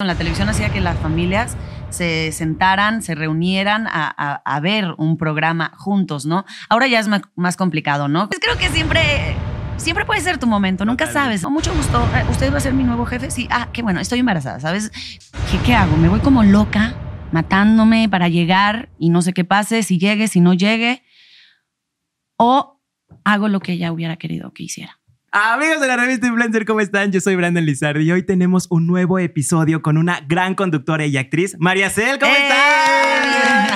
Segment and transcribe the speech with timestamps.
[0.00, 1.56] En la televisión hacía que las familias
[1.90, 6.44] se sentaran, se reunieran a, a- a ver un programa juntos, ¿no?
[6.68, 8.28] Ahora ya es más complicado, ¿no?
[8.28, 9.34] Pues creo que siempre,
[9.76, 11.42] siempre puede ser tu momento, nunca sabes.
[11.42, 13.28] Con mucho gusto, eh, ¿usted va a ser mi nuevo jefe?
[13.32, 14.92] Sí, ah, qué bueno, estoy embarazada, ¿sabes?
[15.50, 15.96] ¿Qué, qué hago?
[15.96, 16.94] ¿Me voy como loca,
[17.32, 21.02] matándome para llegar y no sé qué pase, si llegue, si no llegue?
[22.36, 22.80] ¿O
[23.24, 24.97] hago lo que ella hubiera querido que hiciera?
[25.30, 27.12] Amigos de la revista Influencer, ¿cómo están?
[27.12, 31.18] Yo soy Brandon Lizardi y hoy tenemos un nuevo episodio con una gran conductora y
[31.18, 32.38] actriz, María Cel, ¿cómo ¡Eh!
[32.40, 32.57] estás?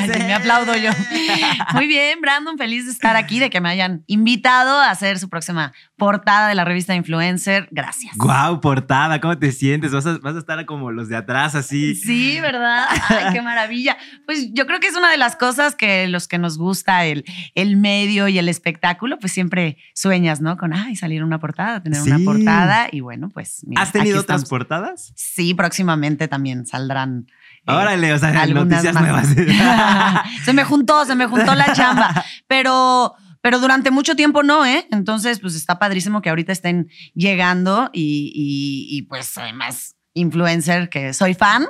[0.15, 0.91] Ay, me aplaudo yo.
[1.75, 5.29] Muy bien, Brandon, feliz de estar aquí, de que me hayan invitado a hacer su
[5.29, 7.69] próxima portada de la revista Influencer.
[7.71, 8.17] Gracias.
[8.17, 9.93] Guau, portada, ¿cómo te sientes?
[9.93, 11.95] ¿Vas a, vas a estar como los de atrás así.
[11.95, 12.87] Sí, ¿verdad?
[13.09, 13.97] Ay, qué maravilla.
[14.27, 17.25] Pues yo creo que es una de las cosas que los que nos gusta el,
[17.55, 20.57] el medio y el espectáculo, pues siempre sueñas, ¿no?
[20.57, 22.89] Con, ay, salir una portada, tener una portada.
[22.91, 25.13] Y bueno, pues mira, ¿Has tenido otras portadas?
[25.17, 27.27] Sí, próximamente también saldrán.
[27.67, 29.03] Eh, Órale, o sea, algunas noticias más.
[29.03, 30.27] nuevas.
[30.45, 32.25] se me juntó, se me juntó la chamba.
[32.47, 34.87] Pero, pero durante mucho tiempo no, ¿eh?
[34.91, 41.15] Entonces, pues está padrísimo que ahorita estén llegando y, y- y, pues además influencer que
[41.15, 41.65] soy fan,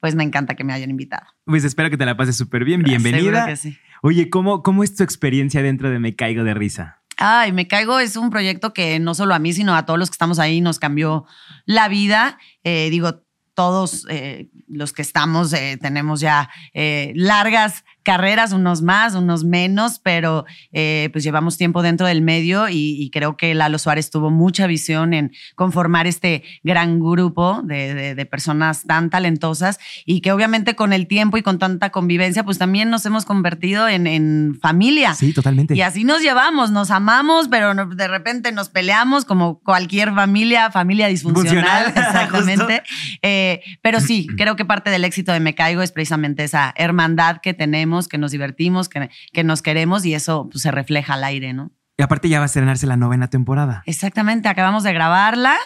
[0.00, 1.26] pues me encanta que me hayan invitado.
[1.44, 2.82] Pues espero que te la pases súper bien.
[2.82, 3.46] Bienvenida.
[3.46, 3.78] que sí.
[4.02, 7.00] Oye, ¿cómo, ¿cómo es tu experiencia dentro de Me Caigo de Risa?
[7.16, 10.10] Ay, Me Caigo es un proyecto que no solo a mí, sino a todos los
[10.10, 11.24] que estamos ahí nos cambió
[11.64, 12.38] la vida.
[12.62, 13.24] Eh, digo,
[13.58, 19.98] todos eh, los que estamos eh, tenemos ya eh, largas carreras, unos más, unos menos,
[19.98, 24.30] pero eh, pues llevamos tiempo dentro del medio y, y creo que Lalo Suárez tuvo
[24.30, 30.32] mucha visión en conformar este gran grupo de, de- de personas tan talentosas y que
[30.32, 34.58] obviamente con el tiempo y con tanta convivencia, pues también nos hemos convertido en, en
[34.60, 35.14] familia.
[35.14, 35.74] Sí, totalmente.
[35.74, 40.70] Y así nos llevamos, nos amamos, pero no- de repente nos peleamos como cualquier familia,
[40.70, 42.82] familia disfuncional, Funcional, exactamente.
[43.22, 47.38] Eh, pero sí, creo que parte del éxito de Me Caigo es precisamente esa hermandad
[47.42, 51.24] que tenemos, que nos divertimos, que, que nos queremos y eso pues, se refleja al
[51.24, 51.72] aire, ¿no?
[51.96, 53.82] Y aparte ya va a estrenarse la novena temporada.
[53.86, 55.56] Exactamente, acabamos de grabarla,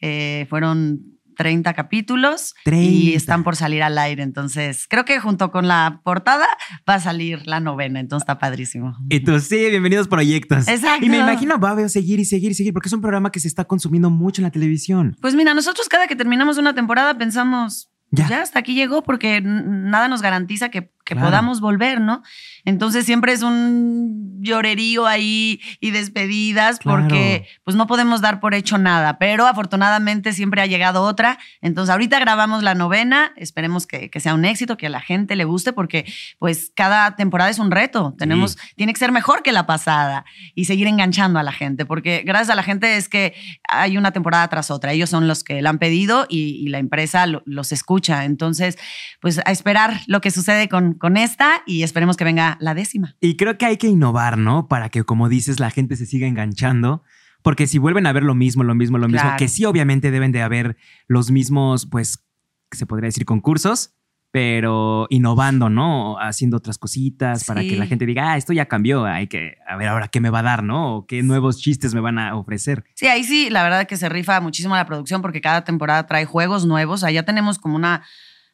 [0.00, 1.00] eh, fueron
[1.36, 2.82] 30 capítulos 30.
[2.90, 6.46] y están por salir al aire, entonces creo que junto con la portada
[6.88, 8.96] va a salir la novena, entonces está padrísimo.
[9.10, 10.66] Y tú, sí, bienvenidos proyectos.
[10.66, 11.04] Exacto.
[11.04, 13.38] Y me imagino va a seguir y seguir y seguir, porque es un programa que
[13.40, 15.14] se está consumiendo mucho en la televisión.
[15.20, 18.28] Pues mira, nosotros cada que terminamos una temporada pensamos, Ya.
[18.28, 21.28] ya, hasta aquí llegó porque nada nos garantiza que, que Claro.
[21.28, 22.22] podamos volver, ¿no?
[22.66, 27.02] Entonces siempre es un llorerío ahí y despedidas Claro.
[27.02, 31.38] porque pues no podemos dar por hecho nada, pero afortunadamente siempre ha llegado otra.
[31.62, 35.36] Entonces ahorita grabamos la novena, esperemos que, que sea un éxito, que a la gente
[35.36, 36.04] le guste porque
[36.38, 40.24] pues cada temporada es un reto, tenemos, tiene que ser mejor que la pasada
[40.54, 43.34] y seguir enganchando a la gente porque gracias a la gente es que
[43.68, 46.78] hay una temporada tras otra, ellos son los que la han pedido y, y la
[46.78, 48.76] empresa lo- los escucha, entonces
[49.20, 53.16] pues a esperar lo que sucede con, con esta y esperemos que venga la décima.
[53.20, 54.68] Y creo que hay que innovar, ¿no?
[54.68, 57.02] Para que, como dices, la gente se siga enganchando.
[57.42, 59.36] Porque si vuelven a ver lo mismo, lo mismo, lo mismo, Claro.
[59.38, 62.24] que sí, obviamente deben de haber los mismos, pues,
[62.72, 63.92] se podría decir concursos,
[64.32, 66.18] pero innovando, ¿no?
[66.18, 69.76] Haciendo otras cositas para que la gente diga, ah, esto ya cambió, hay que, a
[69.76, 70.96] ver ahora qué me va a dar, ¿no?
[70.96, 72.84] O qué nuevos chistes me van a ofrecer.
[72.94, 76.26] Sí, ahí sí, la verdad que se rifa muchísimo la producción porque cada temporada trae
[76.26, 77.02] juegos nuevos.
[77.04, 78.02] Allá tenemos como una,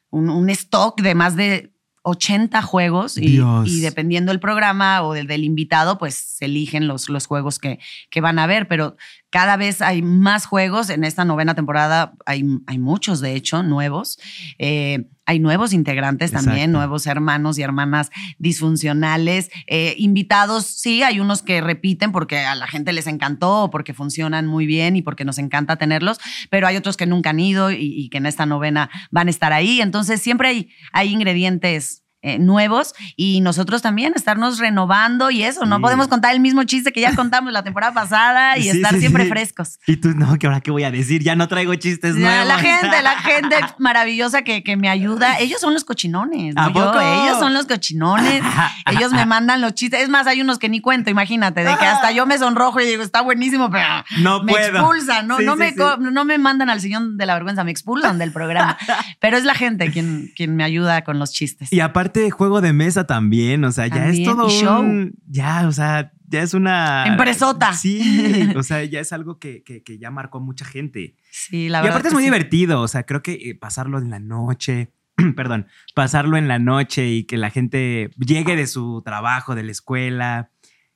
[0.09, 1.72] un, un stock de más de
[2.03, 3.39] 80 juegos y,
[3.81, 8.21] dependiendo del programa o del, del invitado, pues se eligen los, los juegos que, que
[8.21, 8.97] van a ver, pero
[9.33, 10.91] cada vez hay más juegos.
[10.91, 14.19] En esta novena temporada hay, hay muchos, de hecho, nuevos.
[14.59, 19.49] Eh, hay nuevos integrantes también, nuevos hermanos y hermanas disfuncionales.
[19.65, 23.95] Eh, invitados, sí, hay unos que repiten porque a la gente les encantó, o porque
[23.95, 26.19] funcionan muy bien y porque nos encanta tenerlos,
[26.51, 29.31] pero hay otros que nunca han ido y, y que en esta novena van a
[29.31, 29.81] estar ahí.
[29.81, 32.02] Entonces siempre hay, hay ingredientes.
[32.23, 36.91] Eh, nuevos y nosotros también estarnos renovando y eso, no podemos contar el mismo chiste
[36.91, 39.77] que ya contamos la temporada pasada y Sí, estar sí, siempre frescos.
[39.85, 42.47] Y tú, no, que ahora qué voy a decir, ya no traigo chistes nuevos.
[42.47, 45.37] la gente, la gente maravillosa que, que me ayuda.
[45.39, 46.55] Ellos son los cochinones.
[46.57, 46.73] ¿A ¿no?
[46.73, 46.99] Yo, poco?
[47.01, 48.41] ellos son los cochinones.
[48.91, 50.01] Ellos me mandan los chistes.
[50.01, 52.85] Es más, hay unos que ni cuento, imagínate, de que hasta yo me sonrojo y
[52.85, 53.85] digo, está buenísimo, pero
[54.19, 54.77] No me puedo.
[54.79, 55.27] expulsan.
[55.27, 58.77] No, no, me, no me mandan al sillón de la vergüenza, me expulsan del programa.
[59.19, 61.71] Pero es la gente quien, quien me ayuda con los chistes.
[61.73, 64.79] Y aparte, juego de mesa también, o sea, ya es todo y show.
[64.81, 67.05] un- Ya, o sea, ya es una...
[67.07, 67.73] Empresota.
[67.73, 71.15] Sí, o sea, ya es algo que, que- que ya marcó a mucha gente.
[71.31, 71.91] Sí, la y verdad.
[71.97, 72.27] aparte es muy sí.
[72.27, 74.91] divertido, o sea, creo que eh, pasarlo en la noche,
[75.35, 79.71] perdón, pasarlo en la noche y que la gente llegue de su trabajo, de la
[79.71, 80.49] escuela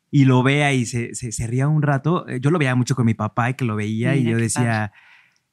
[0.09, 2.27] y lo vea y se, se, se ría un rato.
[2.27, 4.91] Eh, Yo lo veía mucho con mi papá y que lo veía y yo decía...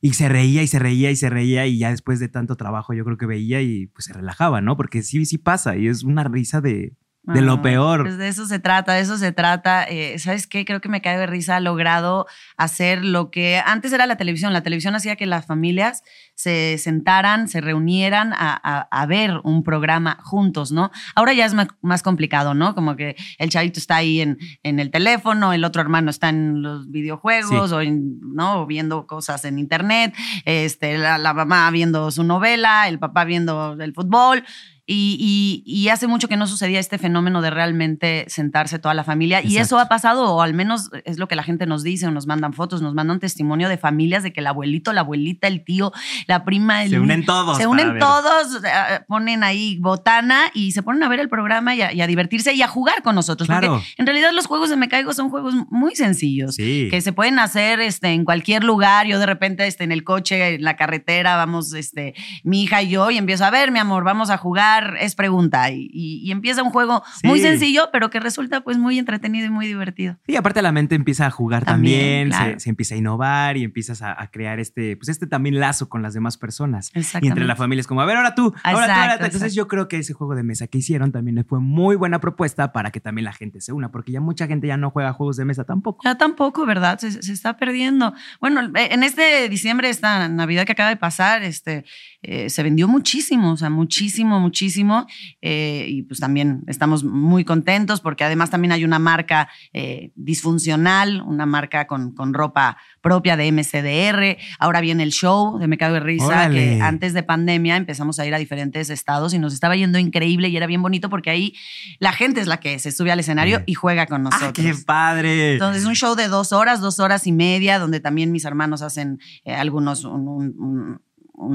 [0.05, 2.93] Y se reía y se reía y se reía y ya después de tanto trabajo
[2.93, 4.77] yo creo que veía y pues se relajaba, ¿no?
[4.77, 6.93] Porque sí, sí pasa y es una risa de,
[7.27, 8.03] de lo peor.
[8.03, 9.85] Pues de eso se trata, de eso se trata.
[9.85, 10.65] Eh, ¿Sabes qué?
[10.65, 11.57] Creo que me cae de risa.
[11.57, 12.27] Ha logrado
[12.57, 14.53] hacer lo que antes era la televisión.
[14.53, 16.03] La televisión hacía que las familias
[16.35, 20.91] se sentaran, se reunieran a, ver un programa juntos, ¿no?
[21.15, 22.75] Ahora ya es más, complicado, ¿no?
[22.75, 26.63] Como que el chavito está ahí en, en, el teléfono, el otro hermano está en
[26.63, 28.67] los videojuegos o, ¿no?
[28.67, 33.95] viendo cosas en internet, este, la, la mamá viendo su novela, el papá viendo el
[33.95, 34.45] fútbol.
[34.87, 39.43] Y, hace mucho que no sucedía este fenómeno de realmente sentarse toda la familia.
[39.43, 42.11] Y eso ha pasado, o al menos es lo que la gente nos dice, o
[42.11, 45.65] nos mandan fotos, nos mandan testimonio de familias de que el abuelito, la abuelita, el
[45.65, 45.93] tío,
[46.27, 46.87] la prima.
[46.87, 47.59] se unen todos.
[47.59, 48.61] Se unen todos,
[49.07, 52.69] ponen ahí botana y se ponen a ver el programa y a, divertirse y a
[52.69, 53.49] jugar con nosotros.
[53.49, 56.57] Porque en realidad los juegos de Me Caigo son juegos muy sencillos.
[56.57, 59.07] Que se pueden hacer este, en cualquier lugar.
[59.07, 62.89] Yo de repente este, en el coche, en la carretera, vamos, este, mi hija y
[62.89, 66.71] yo, y empiezo a ver, mi amor, vamos a jugar es pregunta y, empieza un
[66.71, 70.17] juego muy sencillo, pero que resulta pues muy entretenido y muy divertido.
[70.27, 74.29] Y aparte la mente empieza a jugar también, se, empieza a innovar y empiezas a,
[74.33, 76.91] crear este, pues este también lazo con las demás personas.
[76.95, 79.25] Y entre la familia es como, a ver, ahora tú, ahora tú, ahora tú.
[79.25, 82.73] Entonces yo creo que ese juego de mesa que hicieron también fue muy buena propuesta
[82.73, 85.37] para que también la gente se una, porque ya mucha gente ya no juega juegos
[85.37, 86.01] de mesa tampoco.
[86.05, 86.99] Ya tampoco, ¿verdad?
[86.99, 88.15] Se, se está perdiendo.
[88.41, 91.85] Bueno, en este diciembre, esta Navidad que acaba de pasar, este,
[92.27, 95.07] eh, se vendió muchísimo, o sea, muchísimo, muchísimo.
[95.43, 101.23] Eh, y pues también estamos muy contentos porque además también hay una marca eh, disfuncional,
[101.23, 104.39] una marca con, con, ropa propia de MCDR.
[104.59, 108.27] Ahora viene el show de Me Cago de Risa, que antes de pandemia empezamos a
[108.27, 111.55] ir a diferentes estados y nos estaba yendo increíble y era bien bonito porque ahí
[111.99, 114.53] la gente es la que se sube al escenario y juega con ah, nosotros.
[114.67, 115.53] ¡Qué padre!
[115.55, 119.19] Entonces, un show de dos horas, dos horas y media, donde también mis hermanos hacen
[119.45, 120.25] algunos, un
[120.59, 121.01] un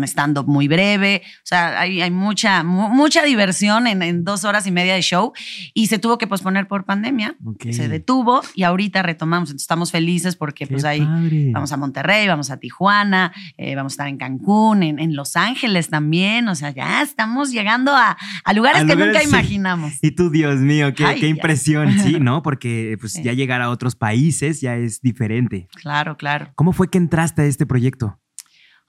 [0.03, 1.21] stand-up muy breve.
[1.25, 5.33] O sea, hay, hay mucha, mucha diversión en, dos horas y media de show
[5.73, 7.35] y se tuvo que posponer por pandemia.
[7.71, 9.49] Se detuvo y ahorita retomamos.
[9.49, 11.05] Entonces estamos felices porque pues ahí
[11.51, 15.89] vamos a Monterrey, vamos a Tijuana, eh, vamos a estar en Cancún, en, Los Ángeles
[15.89, 16.47] también.
[16.47, 18.17] O sea, ya estamos llegando a,
[18.53, 19.93] lugares que nunca imaginamos.
[20.01, 22.41] Y tú, Dios mío, qué, qué impresión, sí, ¿no?
[22.41, 25.67] Porque pues ya llegar a otros países ya es diferente.
[25.75, 26.51] Claro, claro.
[26.55, 28.19] ¿Cómo fue que entraste a este proyecto?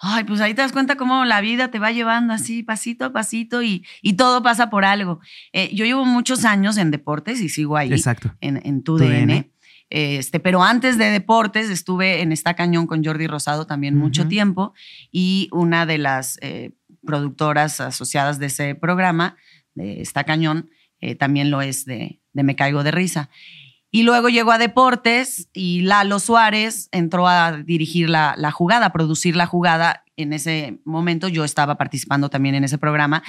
[0.02, 3.12] Ay, pues ahí te das cuenta cómo la vida te va llevando así, pasito a
[3.12, 5.20] pasito, y, y todo pasa por algo.
[5.52, 7.92] Eh, yo llevo muchos años en deportes y sigo ahí.
[7.92, 8.34] Exacto.
[8.40, 9.50] En, en tu, DN.
[9.90, 14.72] Este, pero antes de deportes estuve en esta cañón con Jordi Rosado también mucho tiempo
[15.10, 16.70] y una de las eh,
[17.04, 19.36] productoras asociadas de ese programa,
[19.74, 20.70] de esta cañón,
[21.00, 23.30] eh, también lo es de, de Me Caigo de Risa.
[23.92, 29.34] Y luego llegó a deportes y Lalo Suárez entró a dirigir la, jugada, a producir
[29.34, 33.22] la jugada en ese momento yo estaba participando también en ese programa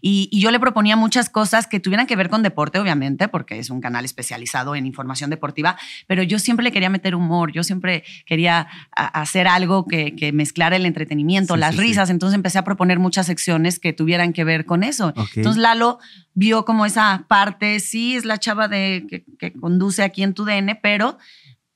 [0.00, 3.70] y, yo le proponía muchas cosas que tuvieran que ver con deporte, obviamente, porque es
[3.70, 8.04] un canal especializado en información deportiva, pero yo siempre le quería meter humor, yo siempre
[8.24, 13.78] quería hacer algo que, mezclara el entretenimiento, las risas, entonces empecé a proponer muchas secciones
[13.78, 15.12] que tuvieran que ver con eso.
[15.34, 15.98] Entonces Lalo
[16.34, 20.76] vio como esa parte, sí, es la chava de, que, conduce aquí en tu DN,
[20.76, 21.18] pero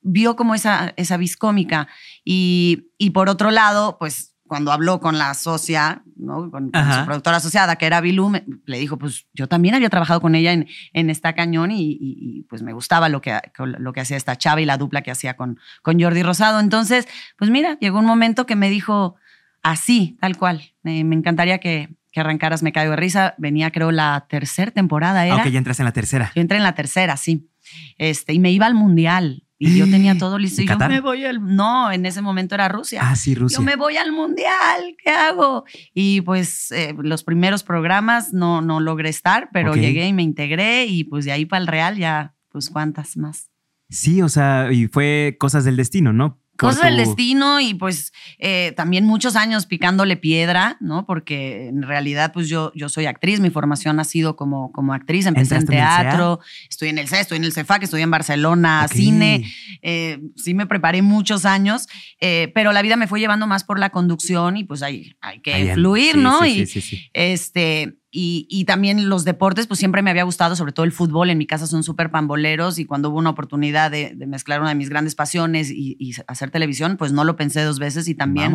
[0.02, 1.88] vio como esa, esa viscómica
[2.24, 6.50] y, y por otro lado, pues cuando habló con la socia, ¿no?
[6.50, 10.34] con, su productora asociada, que era Bilú, le dijo, pues yo también había trabajado con
[10.34, 14.36] ella en, en esta cañón y, pues me gustaba lo que, lo que hacía esta
[14.36, 16.60] chava y la dupla que hacía con, con Jordi Rosado.
[16.60, 19.14] Entonces, pues mira, llegó un momento que me dijo
[19.62, 20.60] así, tal cual.
[20.82, 23.34] me encantaría que, que arrancaras Me Caigo de Risa.
[23.38, 25.24] Venía, creo, la tercera temporada.
[25.24, 25.36] Era.
[25.36, 26.30] Aunque ya entras en la tercera.
[26.34, 27.48] Yo entré en la tercera, sí.
[27.96, 29.41] Este, y me iba al mundial.
[29.64, 30.60] Y yo tenía todo listo.
[30.60, 31.40] Y yo me voy al.
[31.54, 33.00] No, en ese momento era Rusia.
[33.04, 33.58] Ah, sí, Rusia.
[33.58, 34.96] Yo me voy al mundial.
[35.02, 35.64] ¿Qué hago?
[35.94, 40.86] Y pues eh, los primeros programas no, no logré estar, pero llegué y me integré.
[40.86, 43.50] Y pues de ahí para el Real ya, pues cuántas más.
[43.88, 46.41] Sí, o sea, y fue cosas del destino, ¿no?
[46.68, 51.06] Cosas del destino y pues eh, también muchos años picándole piedra, ¿no?
[51.06, 55.26] Porque en realidad pues yo, yo soy actriz, mi formación ha sido como, como actriz,
[55.26, 59.44] empecé en teatro, estoy en el CES, estoy en el CEFAC, estoy en Barcelona, cine,
[59.82, 61.88] eh, sí me preparé muchos años,
[62.20, 65.40] eh, pero la vida me fue llevando más por la conducción y pues hay, hay
[65.40, 66.46] que fluir, ¿no?
[66.46, 66.68] y
[67.12, 71.30] este y, también los deportes, pues siempre me había gustado, sobre todo el fútbol.
[71.30, 74.74] En mi casa son súper pamboleros y cuando hubo una oportunidad de, mezclar una de
[74.74, 78.52] mis grandes pasiones y, hacer televisión, pues no lo pensé dos veces y también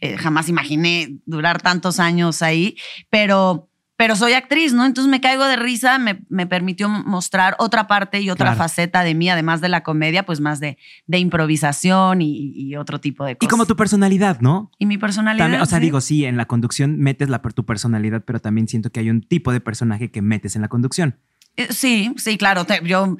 [0.00, 2.76] eh, jamás imaginé durar tantos años ahí.
[3.08, 4.84] Pero pero soy actriz, ¿no?
[4.84, 9.14] Entonces me caigo de risa, me, me permitió mostrar otra parte y otra faceta de
[9.14, 10.76] mí, además de la comedia, pues más de,
[11.06, 13.46] de improvisación y, otro tipo de cosas.
[13.46, 14.70] Y como tu personalidad, ¿no?
[14.78, 15.62] Y mi personalidad.
[15.62, 19.00] o sea, digo, sí, en la conducción metes la, tu personalidad, pero también siento que
[19.00, 21.16] hay un tipo de personaje que metes en la conducción.
[21.56, 22.66] Eh, sí, sí, claro.
[22.84, 23.16] yo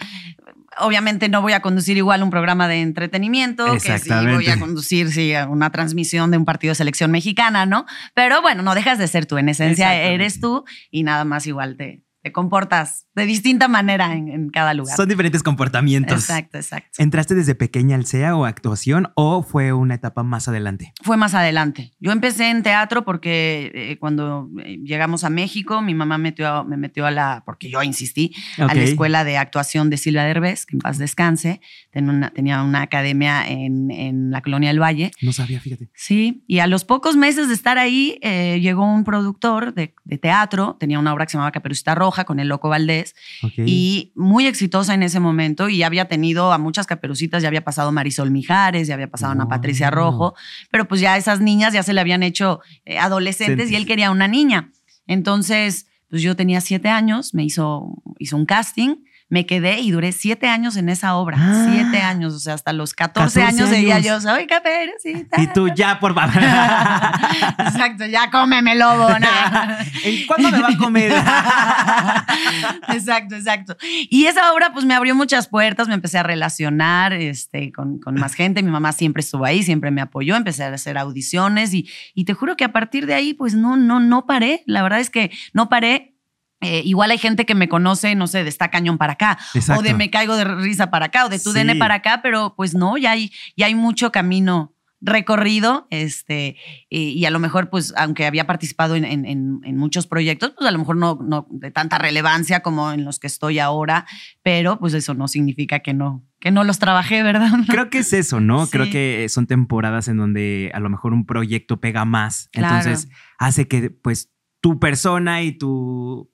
[0.78, 5.08] obviamente no voy a conducir igual un programa de entretenimiento que si voy a conducir
[5.48, 7.86] una transmisión de un partido de selección mexicana, ¿no?
[8.14, 11.76] Pero bueno, no dejas de ser tú, en esencia eres tú y nada más igual
[11.76, 14.96] te, te comportas de distinta manera en, cada lugar.
[14.96, 16.18] Son diferentes comportamientos.
[16.18, 16.90] Exacto, exacto.
[17.00, 20.92] ¿Entraste desde pequeña al CEA o actuación o fue una etapa más adelante?
[21.04, 21.92] Fue más adelante.
[22.00, 26.76] Yo empecé en teatro porque eh, cuando eh, llegamos a México, mi mamá metió, me
[26.76, 30.74] metió a la, porque yo insistí, a la escuela de actuación de Silvia Derbez, que
[30.74, 31.60] en paz descanse.
[31.92, 35.12] Tenía una, tenía una academia en, en, la colonia del Valle.
[35.22, 35.90] No sabía, fíjate.
[35.94, 40.18] Sí, y a los pocos meses de estar ahí, eh, llegó un productor de, de
[40.18, 43.14] teatro, tenía una obra que se llamaba Caperucita Roja con el Loco Valdés.
[43.56, 47.92] Y muy exitosa en ese momento y había tenido a muchas caperucitas, ya había pasado
[47.92, 50.34] Marisol Mijares, ya había pasado a Ana Patricia Rojo,
[50.70, 54.10] pero pues ya esas niñas ya se le habían hecho eh, adolescentes y él quería
[54.10, 54.70] una niña.
[55.06, 58.96] Entonces, pues yo tenía siete años, me hizo, hizo un casting
[59.28, 61.36] me quedé y duré siete años en esa obra.
[61.40, 61.68] Ah.
[61.72, 65.40] siete años, o sea, hasta los 14, años, decía yo, soy caperucita.
[65.42, 66.34] Y tú ya, por favor.
[67.58, 69.08] Exacto, ya cómeme, lobo.
[70.04, 71.12] ¿En cuándo me va a comer?
[72.94, 73.76] exacto, exacto.
[74.10, 78.14] Y esa obra pues me abrió muchas puertas, me empecé a relacionar este, con, con
[78.14, 78.62] más gente.
[78.62, 82.34] Mi mamá siempre estuvo ahí, siempre me apoyó, empecé a hacer audiciones y, y te
[82.34, 84.62] juro que a partir de ahí pues no, no, no paré.
[84.66, 86.15] La verdad es que no paré
[86.60, 89.38] eh, igual hay gente que me conoce, no sé, de está cañón para acá,
[89.76, 92.54] o de me caigo de risa para acá, o de tu DN para acá, pero
[92.56, 94.72] pues no, ya hay, ya hay mucho camino
[95.02, 96.56] recorrido, este,
[96.88, 100.78] y, a lo mejor, pues, aunque había participado en, en, muchos proyectos, pues a lo
[100.78, 104.06] mejor no, no de tanta relevancia como en los que estoy ahora,
[104.42, 107.50] pero pues eso no significa que no, que no los trabajé, ¿verdad?
[107.68, 108.66] Creo que es eso, ¿no?
[108.68, 113.08] Creo que son temporadas en donde a lo mejor un proyecto pega más, entonces
[113.38, 116.32] hace que, pues, tu persona y tu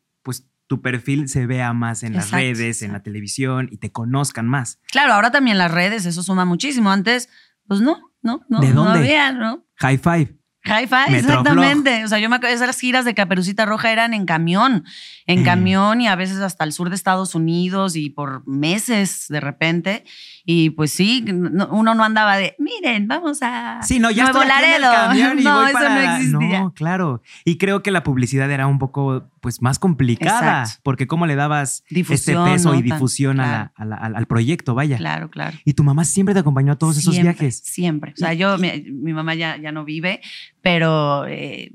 [0.73, 4.79] tu perfil se vea más en las redes, en la televisión y te conozcan más.
[4.91, 6.91] Claro, ahora también las redes, eso suma muchísimo.
[6.91, 7.29] Antes,
[7.67, 8.91] pues no, no, no, ¿De dónde?
[8.91, 9.67] no había, ¿no?
[9.75, 10.39] High five.
[10.65, 12.05] Hi-Fi, exactamente.
[12.05, 14.85] O sea, yo me acuerdo, esas giras de Caperucita Roja eran en camión,
[15.27, 19.41] en camión y a veces hasta el sur de Estados Unidos y por meses de
[19.41, 20.05] repente.
[20.45, 23.81] Y pues sí, uno no andaba de, miren, vamos a.
[23.83, 24.93] Sí, no, ya Nuevo Laredo.
[25.43, 26.61] no, eso no existía.
[26.61, 27.23] No, claro.
[27.45, 31.83] Y creo que la publicidad era un poco pues más complicada, porque cómo le dabas
[31.91, 34.97] este peso y difusión al proyecto, vaya.
[34.97, 35.59] Claro, claro.
[35.65, 37.59] Y tu mamá siempre te acompañó a todos esos viajes.
[37.59, 38.13] Siempre.
[38.13, 40.21] O sea, yo, mi, mamá ya, ya no vive,
[40.63, 41.73] pero eh,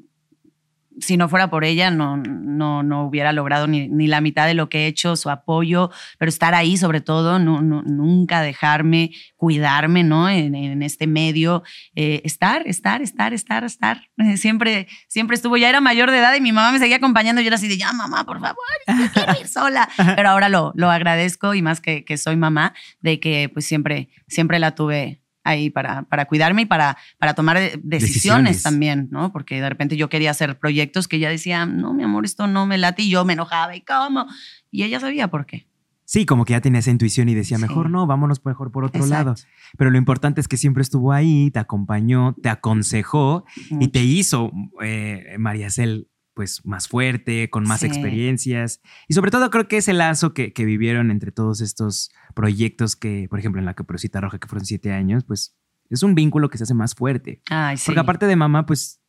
[1.00, 4.54] si no fuera por ella, no, no, no hubiera logrado ni, ni, la mitad de
[4.54, 10.04] lo que he hecho, su apoyo, pero estar ahí sobre todo, no, nunca dejarme, cuidarme,
[10.04, 10.30] ¿no?
[10.30, 11.64] En, en este medio,
[11.96, 14.02] eh, estar, estar, estar, estar, estar.
[14.36, 17.48] siempre, siempre estuvo, ya era mayor de edad y mi mamá me seguía acompañando yo
[17.48, 19.88] era así de, ya mamá, por favor, yo quiero ir sola.
[20.16, 24.10] Pero ahora lo, lo agradezco y más que, que soy mamá, de que pues siempre,
[24.28, 29.32] siempre la tuve ahí para, para cuidarme y para, para tomar decisiones, también, ¿no?
[29.32, 32.66] Porque de repente yo quería hacer proyectos que ella decía, no, mi amor, esto no
[32.66, 34.28] me late y yo me enojaba y cómo.
[34.72, 35.68] Y ella sabía por qué.
[36.06, 39.06] Sí, como que ya tenía esa intuición y decía, mejor no, vámonos mejor por otro
[39.08, 39.36] lado.
[39.78, 44.54] Pero lo importante es que siempre estuvo ahí, te acompañó, te aconsejó y te hizo,
[44.82, 48.80] eh, María Cel, pues más fuerte, con más experiencias.
[49.08, 53.26] Y sobre todo creo que ese lazo que, que, vivieron entre todos estos proyectos que,
[53.28, 55.58] por ejemplo, en la Caperucita Roja, que fueron siete años, pues
[55.90, 57.42] es un vínculo que se hace más fuerte.
[57.86, 59.02] Porque aparte de mamá, pues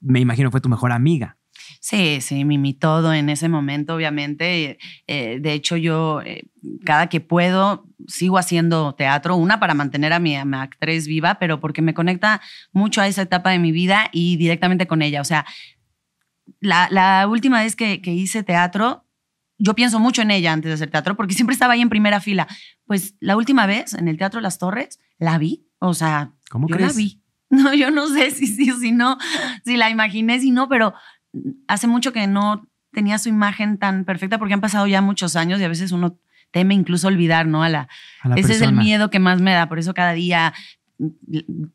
[0.00, 1.38] me imagino fue tu mejor amiga.
[1.80, 4.78] Sí, sí, mi, todo en ese momento, obviamente.
[5.06, 6.48] Eh, de hecho, yo eh,
[6.84, 11.82] cada que puedo sigo haciendo teatro, una para mantener a mi, actriz viva, pero porque
[11.82, 12.40] me conecta
[12.72, 15.20] mucho a esa etapa de mi vida y directamente con ella.
[15.20, 15.46] O sea,
[16.60, 19.04] la, última vez que, hice teatro,
[19.58, 22.20] yo pienso mucho en ella antes de hacer teatro porque siempre estaba ahí en primera
[22.20, 22.48] fila.
[22.86, 26.76] Pues la última vez en el Teatro Las Torres la vi, o sea, ¿Cómo yo
[26.76, 27.20] la vi.
[27.50, 29.16] No, yo no sé si sí o si no,
[29.64, 30.92] si la imaginé, si no, pero
[31.68, 35.60] hace mucho que no tenía su imagen tan perfecta porque han pasado ya muchos años
[35.60, 36.18] y a veces uno
[36.50, 37.62] teme incluso olvidar, ¿no?
[37.62, 37.88] A la,
[38.36, 40.54] ese es el miedo que más me da, por eso cada día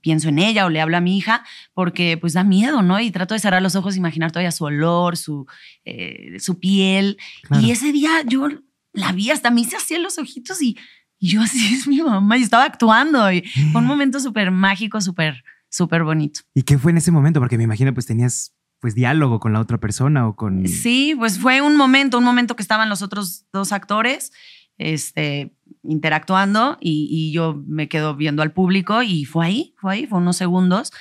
[0.01, 2.99] pienso en ella o le hablo a mi hija porque pues da miedo, ¿no?
[2.99, 5.45] Y trato de cerrar los ojos, imaginar todavía su olor, su,
[5.85, 7.17] eh, su piel.
[7.61, 8.47] Y ese día yo
[8.93, 10.77] la vi, hasta me hice así en los ojitos y,
[11.21, 13.29] yo así es mi mamá y estaba actuando.
[13.31, 16.41] Y fue un momento súper mágico, súper, súper bonito.
[16.53, 17.41] ¿Y qué fue en ese momento?
[17.41, 20.65] Porque me imagino pues tenías pues diálogo con la otra persona o con...
[20.65, 24.31] Sí, pues fue un momento, un momento que estaban los otros dos actores
[24.79, 30.19] este, interactuando y, yo me quedo viendo al público y fue ahí, fue ahí, fue
[30.19, 30.91] unos segundos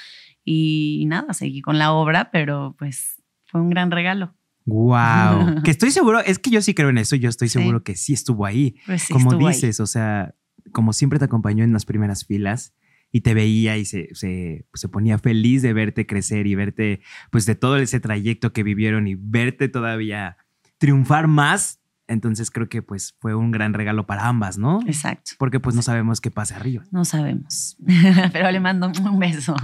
[0.44, 4.35] y nada, seguí con la obra, pero pues fue un gran regalo.
[4.64, 7.97] Wow, que estoy seguro, es que yo sí creo en eso, yo estoy seguro que
[7.97, 8.76] sí estuvo ahí.
[8.87, 10.35] Pues como dices, o sea,
[10.73, 12.75] como siempre te acompañó en las primeras filas
[13.11, 17.47] y te veía y se, se, se, ponía feliz de verte crecer y verte, pues
[17.47, 20.37] de todo ese trayecto que vivieron y verte todavía
[20.76, 21.80] triunfar más.
[22.08, 24.80] Entonces creo que pues fue un gran regalo para ambas, ¿no?
[24.86, 25.32] Exacto.
[25.38, 26.82] Porque pues no sabemos qué pasa arriba.
[26.90, 27.76] No sabemos,
[28.32, 29.54] pero le mando un beso.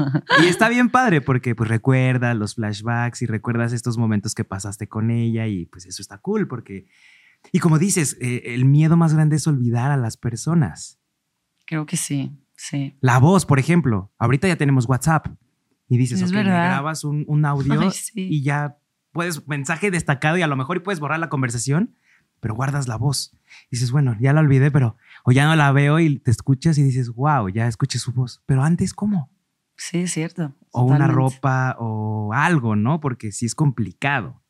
[0.42, 4.88] Y está bien padre porque pues recuerdas los flashbacks y recuerdas estos momentos que pasaste
[4.88, 6.86] con ella y pues eso está cool porque...
[7.52, 10.98] Y como dices, eh, el miedo más grande es olvidar a las personas.
[11.66, 12.38] Creo que sí.
[12.56, 12.96] Sí.
[13.00, 14.12] La voz, por ejemplo.
[14.18, 15.26] Ahorita ya tenemos WhatsApp.
[15.88, 18.78] Y dices, ok, me grabas un, audio y ya
[19.12, 21.94] puedes, mensaje destacado y a lo mejor puedes borrar la conversación,
[22.44, 23.32] pero guardas la voz.
[23.70, 26.82] dices, bueno, ya la olvidé, pero o ya no la veo y te escuchas y
[26.82, 28.42] dices, wow, ya escuché su voz.
[28.44, 29.30] Pero antes, ¿cómo?
[29.78, 30.54] Sí, es cierto.
[30.70, 33.00] O una ropa o algo, ¿no?
[33.00, 34.42] Porque sí es complicado.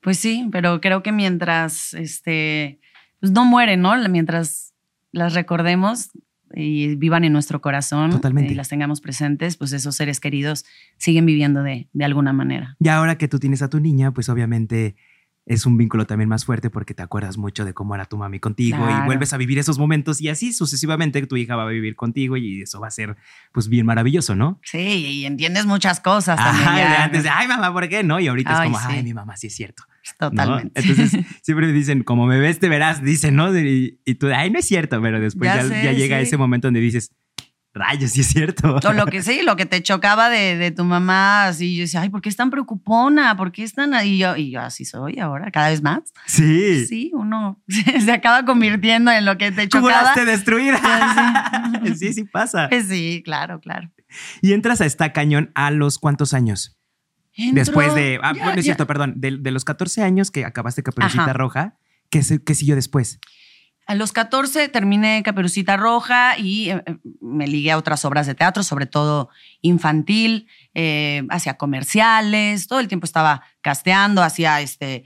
[0.00, 2.78] Pues sí, pero creo que mientras, este,
[3.18, 3.96] pues no mueren, ¿no?
[4.08, 4.72] Mientras
[5.10, 6.10] las recordemos,
[6.54, 10.64] y vivan en nuestro corazón y las tengamos presentes, pues esos seres queridos
[10.96, 12.76] siguen viviendo de, de alguna manera.
[12.78, 14.94] Y ahora que tú tienes a tu niña, pues obviamente
[15.46, 18.40] es un vínculo también más fuerte porque te acuerdas mucho de cómo era tu mami
[18.40, 21.94] contigo y vuelves a vivir esos momentos y así sucesivamente tu hija va a vivir
[21.94, 23.16] contigo y eso va a ser
[23.52, 24.60] pues bien maravilloso, ¿no?
[24.64, 26.68] Sí, y entiendes muchas cosas también.
[26.68, 28.02] antes de, ay mamá, ¿por qué?
[28.02, 29.84] No, y ahorita es como, ay mi mamá, sí es cierto.
[30.18, 30.80] Totalmente.
[30.80, 33.56] Entonces siempre dicen, como me ves, te verás, dicen, ¿no?
[33.56, 37.12] Y, tú, ay, no es cierto, pero después ya, llega ese momento donde dices,
[37.76, 38.80] Rayos, sí es cierto.
[38.82, 42.08] O lo que sí, lo que te chocaba de, tu mamá, así yo decía, ay,
[42.08, 43.36] ¿por qué es tan preocupona?
[43.36, 43.92] ¿Por qué es tan.?
[44.06, 46.00] Y yo, y yo así soy ahora, cada vez más.
[46.26, 46.86] Sí.
[46.86, 50.14] Sí, uno se acaba convirtiendo en lo que te chocaba.
[50.14, 50.74] te destruir.
[51.96, 52.70] sí, sí pasa.
[52.88, 53.90] Sí, claro, claro.
[54.40, 56.78] Y entras a esta cañón a los cuántos años?
[57.52, 58.18] Después de.
[58.22, 59.14] Ah, bueno, es cierto, perdón.
[59.16, 61.76] De, los 14 años que acabaste Caperucita Roja,
[62.08, 63.20] ¿qué, ¿qué siguió después?
[63.86, 68.34] A los 14 terminé Caperucita Roja y eh, eh, me ligué a otras obras de
[68.34, 69.28] teatro, sobre todo
[69.62, 75.04] infantil, eh, hacía comerciales, todo el tiempo estaba casteando, hacía este,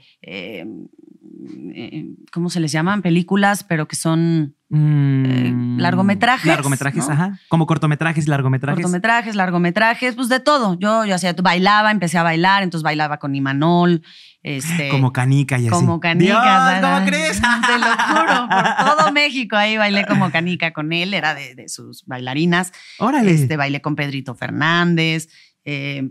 [2.31, 3.03] ¿cómo se les llaman?
[3.03, 6.47] Películas, pero que son mm, largometrajes.
[6.47, 7.39] Largometrajes, ajá.
[7.47, 8.81] Como cortometrajes, largometrajes.
[8.81, 10.77] Cortometrajes, largometrajes, pues de todo.
[10.79, 14.01] Yo, yo hacía, bailaba, empecé a bailar, entonces bailaba con Imanol.
[14.43, 15.69] Este, como canica y así.
[15.69, 16.79] Como canica.
[16.81, 17.39] ¿Cómo crees?
[17.41, 22.05] Te lo juro, por todo México ahí bailé como canica con él, era de, sus
[22.05, 22.71] bailarinas.
[22.97, 23.31] Órale.
[23.31, 25.27] Este, bailé con Pedrito Fernández,
[25.63, 26.09] eh,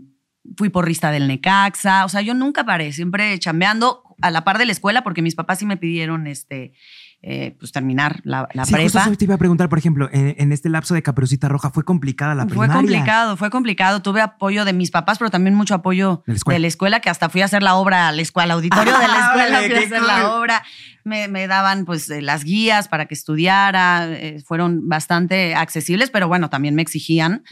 [0.55, 4.65] fui porrista del Necaxa, o sea, yo nunca paré, siempre chambeando a la par de
[4.65, 6.73] la escuela porque mis papás sí me pidieron este,
[7.23, 9.11] eh, pues terminar la, la sí, prepa.
[9.15, 12.47] te iba a preguntar, por ejemplo, en, este lapso de Caperucita Roja, ¿fue complicada la
[12.47, 12.73] primaria?
[12.73, 14.01] Fue complicado, fue complicado.
[14.01, 17.43] Tuve apoyo de mis papás, pero también mucho apoyo de la escuela, que hasta fui
[17.43, 20.01] a hacer la obra a la escuela, al auditorio de la escuela, fui a hacer
[20.01, 20.63] la obra.
[21.03, 26.27] Me, me, daban pues eh, las guías para que estudiara, eh, fueron bastante accesibles, pero
[26.27, 27.43] bueno, también me exigían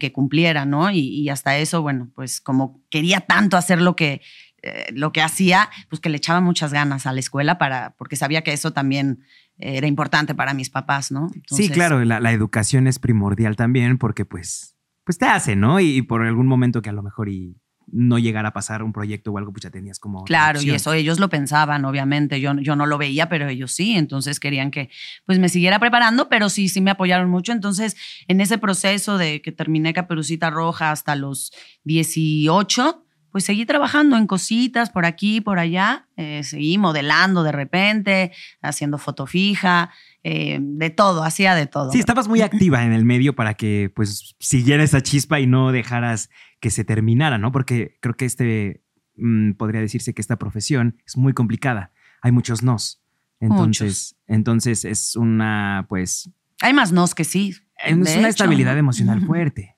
[0.00, 0.90] que cumpliera, ¿no?
[0.90, 4.22] Y, y hasta eso, bueno, pues como quería tanto hacer lo que
[4.62, 8.16] eh, lo que hacía, pues que le echaba muchas ganas a la escuela para, porque
[8.16, 9.20] sabía que eso también
[9.58, 11.30] era importante para mis papás, ¿no?
[11.48, 15.80] sí, claro, la, educación es primordial también porque pues, pues te hace, ¿no?
[15.80, 17.56] Y, por algún momento que a lo mejor y
[17.90, 20.24] no llegara a pasar un proyecto o algo, pues ya tenías como...
[20.24, 23.96] Claro, y eso ellos lo pensaban, obviamente, yo, yo no lo veía, pero ellos sí,
[23.96, 24.90] entonces querían que
[25.24, 27.96] pues me siguiera preparando, pero sí, sí me apoyaron mucho, entonces
[28.28, 31.52] en ese proceso de que terminé Caperucita Roja hasta los
[31.84, 38.32] 18, pues seguí trabajando en cositas por aquí, por allá, eh, seguí modelando de repente,
[38.62, 39.90] haciendo foto fija,
[40.24, 41.92] eh, de todo, hacía de todo.
[41.92, 45.72] Sí, estabas muy activa en el medio para que pues siguiera esa chispa y no
[45.72, 47.52] dejaras que se terminara, ¿no?
[47.52, 48.82] Porque creo que este,
[49.16, 53.02] mm, podría decirse que esta profesión es muy complicada, hay muchos nos.
[53.40, 56.30] Entonces, entonces es una, pues...
[56.60, 57.54] Hay más nos que sí.
[57.84, 59.76] Es una estabilidad emocional fuerte.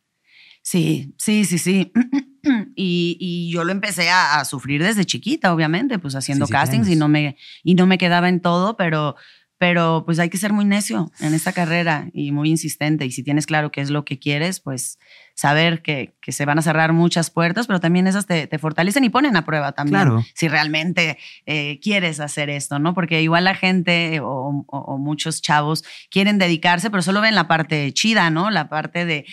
[0.63, 1.93] Sí, sí, sí, sí.
[2.77, 7.37] Y, yo lo empecé a, sufrir desde chiquita, obviamente, pues haciendo castings y no, me,
[7.63, 9.17] y no me quedaba en todo, pero,
[9.59, 13.05] pero pues hay que ser muy necio en esta carrera y muy insistente.
[13.05, 14.99] Y si tienes claro qué es lo que quieres, pues
[15.41, 19.05] saber que, que, se van a cerrar muchas puertas, pero también esas te, te fortalecen
[19.05, 20.25] y ponen a prueba también claro.
[20.35, 22.93] si realmente eh, quieres hacer esto, ¿no?
[22.93, 27.91] Porque igual la gente o, o, muchos chavos quieren dedicarse, pero solo ven la parte
[27.95, 28.51] chida, ¿no?
[28.51, 29.25] La parte de...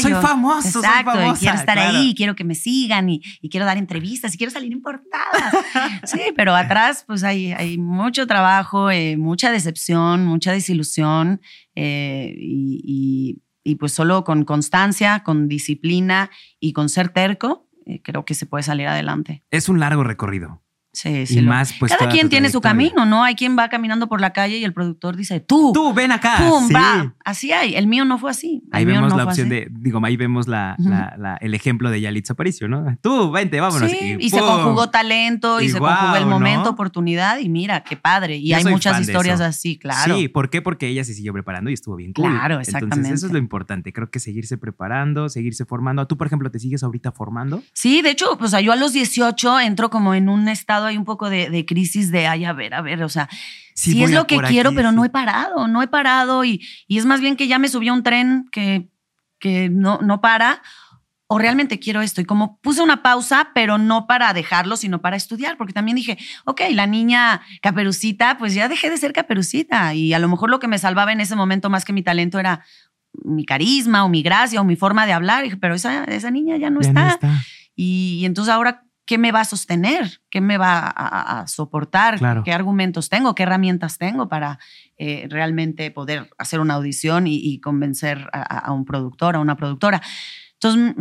[0.00, 3.66] soy famoso, exacto, soy famosa, quiero estar ahí, quiero que me sigan y, y, quiero
[3.66, 4.82] dar entrevistas y quiero salir en
[6.04, 11.40] sí, pero atrás pues hay, hay mucho trabajo, eh, mucha decepción, mucha desilusión
[11.74, 13.42] eh, y, y,
[13.74, 18.62] pues solo con constancia, con disciplina y con ser terco, eh, creo que se puede
[18.62, 19.42] salir adelante.
[19.50, 20.62] Es un largo recorrido.
[20.96, 21.40] Sí, sí.
[21.40, 23.22] Y más, pues, Cada quien tiene su camino, ¿no?
[23.22, 25.70] Hay quien va caminando por la calle y el productor dice, tú.
[25.74, 26.36] Tú, ven acá.
[26.38, 27.12] Pum, va.
[27.22, 27.74] Así hay.
[27.74, 28.62] El mío no fue así.
[28.72, 32.66] ahí vemos la opción de, digo, ahí vemos la, la, el ejemplo de Yalitza Aparicio,
[32.66, 32.96] ¿no?
[33.02, 33.90] Tú, vente, vámonos.
[33.90, 38.36] Sí, y, se conjugó talento y, se conjugó el momento, oportunidad y mira, qué padre.
[38.38, 40.16] Y hay muchas historias así, claro.
[40.16, 40.62] Sí, ¿por qué?
[40.62, 42.30] Porque ella se siguió preparando y estuvo bien cool.
[42.30, 42.96] Claro, exactamente.
[42.96, 43.92] Entonces, eso es lo importante.
[43.92, 46.06] Creo que seguirse preparando, seguirse formando.
[46.06, 47.62] ¿Tú, por ejemplo, te sigues ahorita formando?
[47.74, 51.04] Sí, de hecho, pues yo a los 18 entro como en un estado ahí un
[51.04, 53.28] poco de crisis de, ay, a ver, a ver, o sea,
[53.76, 57.04] sí, es lo que quiero, pero no he parado, no he parado y, y, es
[57.04, 58.88] más bien que ya me subí a un tren que,
[59.38, 60.62] que no, no para
[61.28, 62.20] o realmente quiero esto.
[62.20, 66.16] Y como puse una pausa, pero no para dejarlo, sino para estudiar, porque también dije,
[66.44, 70.58] ok, la niña caperucita, pues ya dejé de ser caperucita y a lo mejor lo
[70.58, 72.64] que me salvaba en ese momento más que mi talento era
[73.24, 76.70] mi carisma o mi gracia o mi forma de hablar, pero esa, esa niña ya
[76.70, 77.18] no está.
[77.74, 80.20] y, entonces ahora ¿qué me va a sostener?
[80.30, 82.42] ¿Qué me va a, soportar?
[82.44, 83.34] ¿Qué argumentos tengo?
[83.34, 84.58] ¿Qué herramientas tengo para
[84.98, 90.02] eh, realmente poder hacer una audición y, convencer a, un productor, a una productora?
[90.54, 90.94] Entonces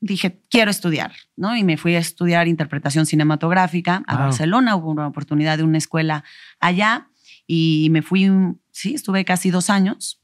[0.00, 1.56] dije, quiero estudiar, ¿no?
[1.56, 4.74] Y me fui a estudiar interpretación cinematográfica a Barcelona.
[4.74, 6.24] Hubo una oportunidad de una escuela
[6.58, 7.08] allá
[7.46, 8.28] y me fui,
[8.72, 10.21] sí, estuve casi dos años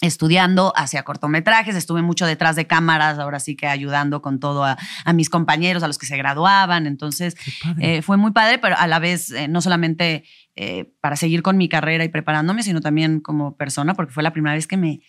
[0.00, 4.78] estudiando hacia cortometrajes, estuve mucho detrás de cámaras, ahora sí que ayudando con todo a,
[5.12, 7.36] mis compañeros, a los que se graduaban, entonces
[7.78, 10.24] eh, fue muy padre, pero a la vez eh, no solamente
[10.56, 14.32] eh, para seguir con mi carrera y preparándome, sino también como persona, porque fue la
[14.32, 15.00] primera vez que me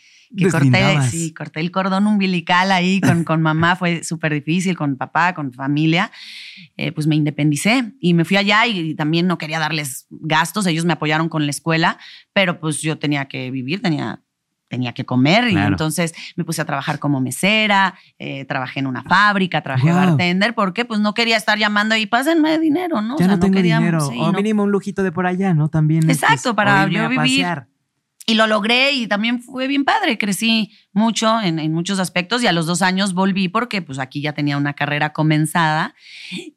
[0.50, 5.34] corté, sí, corté el cordón umbilical ahí con, con mamá, fue súper difícil, con papá,
[5.34, 6.12] con familia,
[6.94, 10.84] pues me independicé y me fui allá y, y también no quería darles gastos, ellos
[10.84, 11.98] me apoyaron con la escuela,
[12.34, 14.22] pero pues yo tenía que vivir, tenía
[14.72, 19.04] tenía que comer y entonces me puse a trabajar como mesera, eh, trabajé en una
[19.04, 23.18] fábrica, trabajé a bartender porque pues no quería estar llamando y pásenme dinero, ¿no?
[23.20, 24.08] Ya no tengo dinero.
[24.08, 25.68] o mínimo un lujito de por allá, ¿no?
[25.68, 26.10] También.
[26.10, 27.46] Exacto, para yo vivir.
[28.28, 30.18] Y lo logré y también fue bien padre.
[30.18, 34.22] Crecí mucho en, en, muchos aspectos y a los dos años volví porque pues aquí
[34.22, 35.96] ya tenía una carrera comenzada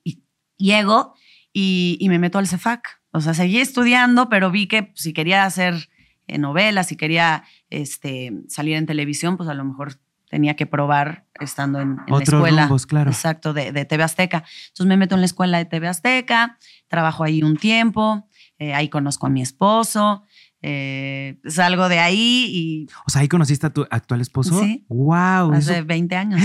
[0.05, 0.22] y
[0.57, 1.14] llego
[1.53, 3.00] y, y me meto al CEFAC.
[3.11, 5.88] O sea, seguí estudiando, pero vi que si quería hacer
[6.27, 7.44] eh, novelas, si quería
[7.80, 12.68] este, salir en televisión, pues a lo mejor tenía que probar estando en, la escuela.
[12.88, 13.10] claro.
[13.10, 14.44] Exacto, de, de, TV Azteca.
[14.68, 16.58] Entonces me meto en la escuela de TV Azteca,
[16.88, 20.24] trabajo ahí un tiempo, eh, ahí conozco a mi esposo,
[20.62, 22.87] eh, salgo de ahí y...
[23.06, 24.58] O sea, ahí conociste a tu actual esposo.
[24.60, 24.84] Sí.
[24.88, 25.52] ¡Wow!
[25.52, 26.40] Hace 20 años.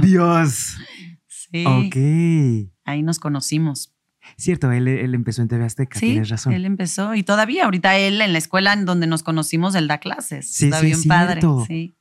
[0.02, 0.76] Dios.
[1.28, 1.64] Sí.
[1.64, 2.72] Ok.
[2.84, 3.91] Ahí nos conocimos.
[4.36, 6.52] Cierto, él, él empezó en TV Azteca, sí, tienes razón.
[6.52, 9.98] Él empezó y todavía, ahorita él en la escuela en donde nos conocimos, él da
[9.98, 10.52] clases.
[10.52, 11.40] Sí, Está sí, bien padre.
[11.66, 11.96] Sí.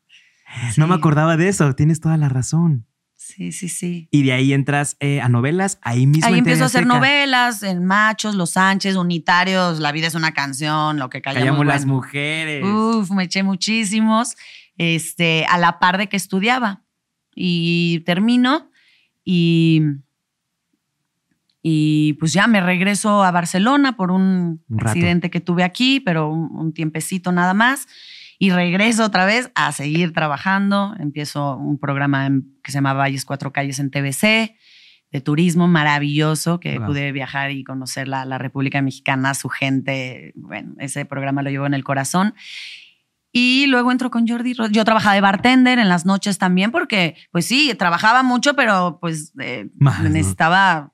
[0.77, 2.85] No me acordaba de eso, tienes toda la razón.
[3.15, 4.09] Sí, sí, sí.
[4.11, 6.27] Y de ahí entras eh, a novelas, ahí mismo.
[6.27, 10.97] Ahí empiezo a hacer novelas, en Machos, Los Sánchez, Unitarios, La vida es una canción,
[10.99, 11.45] lo que callamos.
[11.45, 12.65] Callamos las mujeres.
[12.65, 14.35] Uf, me eché muchísimos,
[14.77, 16.83] este, a la par de que estudiaba.
[17.33, 18.69] Y termino
[19.23, 19.81] y
[21.63, 26.73] y pues ya me regreso a Barcelona por un, accidente que tuve aquí, pero un,
[26.73, 27.87] tiempecito nada más.
[28.39, 30.95] Y regreso otra vez a seguir trabajando.
[30.99, 32.29] Empiezo un programa
[32.63, 34.55] que se llama Valles Cuatro Calles en TBC,
[35.11, 40.31] de turismo maravilloso, que pude viajar y conocer la, la República Mexicana, su gente.
[40.35, 42.33] Bueno, ese programa lo llevo en el corazón.
[43.31, 44.55] Y luego entro con Jordi.
[44.71, 49.33] Yo trabajaba de bartender en las noches también, porque, pues sí, trabajaba mucho, pero pues
[49.39, 49.69] eh,
[50.01, 50.90] necesitaba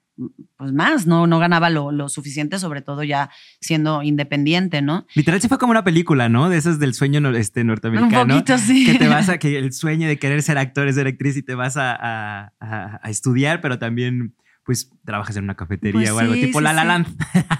[0.57, 3.29] pues más, no, no ganaba lo, lo, suficiente, sobre todo ya
[3.61, 5.05] siendo independiente, ¿no?
[5.13, 6.49] Literal sí fue como una película, ¿no?
[6.49, 8.33] De esas del sueño este, norteamericano.
[8.33, 8.85] Un poquito, sí.
[8.85, 11.53] Que te vas a, que el sueño de querer ser actor, ser actriz y te
[11.53, 16.59] vas a, a, estudiar, pero también pues trabajas en una cafetería pues o algo tipo
[16.59, 17.07] La La Land.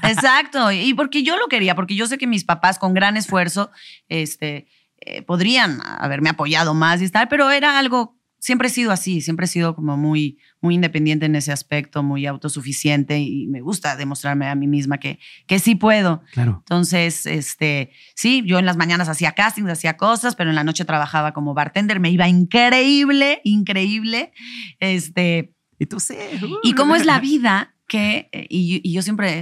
[0.04, 3.72] Exacto, y porque yo lo quería, porque yo sé que mis papás con gran esfuerzo
[4.10, 4.68] este,
[5.00, 9.46] eh, podrían haberme apoyado más y estar, pero era algo siempre he sido así, siempre
[9.46, 14.48] he sido como muy, muy independiente en ese aspecto, muy autosuficiente y me gusta demostrarme
[14.48, 16.22] a mí misma que, que sí puedo.
[16.32, 16.58] Claro.
[16.60, 20.86] Entonces, este, sí, yo en las mañanas hacía castings, hacía cosas, pero en la noche
[20.86, 24.32] trabajaba como bartender, me iba increíble, increíble.
[24.80, 26.40] Este, y tú sé.
[26.64, 29.42] Y cómo es la vida que, y, y yo siempre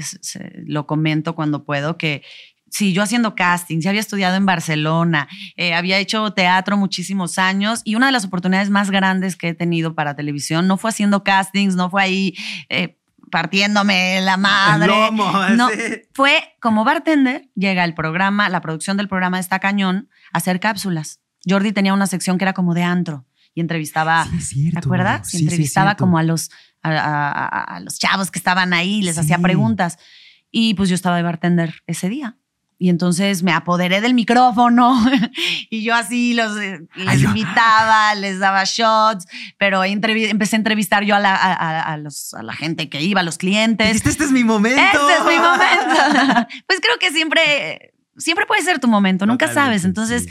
[0.66, 2.24] lo comento cuando puedo, que,
[2.69, 7.82] Sí, yo haciendo casting, ya había estudiado en Barcelona, eh, había hecho teatro muchísimos años
[7.86, 11.23] y una de las oportunidades más grandes que he tenido para televisión no fue haciendo
[11.23, 12.36] castings, no fue ahí
[12.69, 12.97] eh,
[13.32, 14.91] partiéndome la madre.
[15.56, 15.69] no,
[16.13, 21.21] fue como bartender, llega el programa, la producción del programa está cañón, a hacer cápsulas.
[21.47, 24.28] Jordi tenía una sección que era como de antro y entrevistaba,
[24.71, 25.34] ¿te acuerdas?
[25.34, 26.51] entrevistaba como a los,
[26.84, 29.97] a, los chavos que estaban ahí, les hacía preguntas.
[30.51, 32.38] Y pues yo estaba de bartender ese día.
[32.78, 35.00] Y entonces me apoderé del micrófono
[35.70, 39.26] y yo así los, eh, les invitaba, les daba shots,
[39.58, 43.24] pero empecé a entrevistar yo a la, a, los, a la gente que iba, a
[43.24, 44.06] los clientes.
[44.06, 44.82] Este es mi momento.
[44.82, 46.48] Este es mi momento.
[46.68, 49.86] pues creo que siempre siempre puede ser tu momento, nunca sabes.
[49.86, 50.28] Entonces,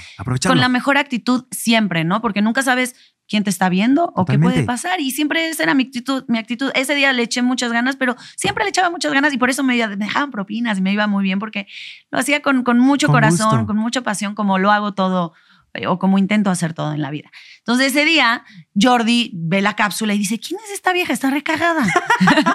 [0.46, 2.20] con la mejor actitud siempre, ¿no?
[2.20, 2.94] Porque nunca sabes
[3.28, 5.00] quién te está viendo o qué puede pasar.
[5.00, 6.70] Y siempre esa era mi actitud, mi actitud.
[6.74, 9.62] Ese día le eché muchas ganas, pero siempre le echaba muchas ganas y por eso
[9.62, 11.66] me, dejaban propinas y me iba muy bien porque
[12.10, 15.32] lo hacía con, con mucho corazón, con mucha pasión, como lo hago todo
[15.74, 17.30] eh, o como intento hacer todo en la vida.
[17.58, 18.44] Entonces ese día
[18.80, 21.12] Jordi ve la cápsula y dice, ¿quién es esta vieja?
[21.12, 21.86] Está recagada.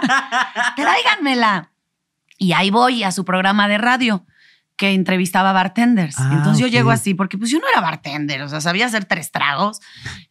[0.75, 1.71] Tráiganmela.
[2.37, 4.25] Y ahí voy a su programa de radio
[4.79, 6.15] que entrevistaba bartenders.
[6.17, 9.03] Ah, Entonces yo llego así, porque pues yo no era bartender, o sea, sabía hacer
[9.03, 9.81] tres tragos,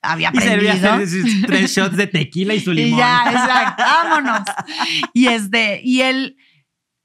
[0.00, 0.64] había aprendido.
[0.64, 1.06] Y hacer
[1.46, 2.88] tres shots de tequila y su limón.
[2.94, 4.48] Y ya, exacto, vámonos.
[5.12, 6.38] Y este, y él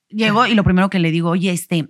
[0.07, 1.89] llegó y lo primero que le digo, oye, este,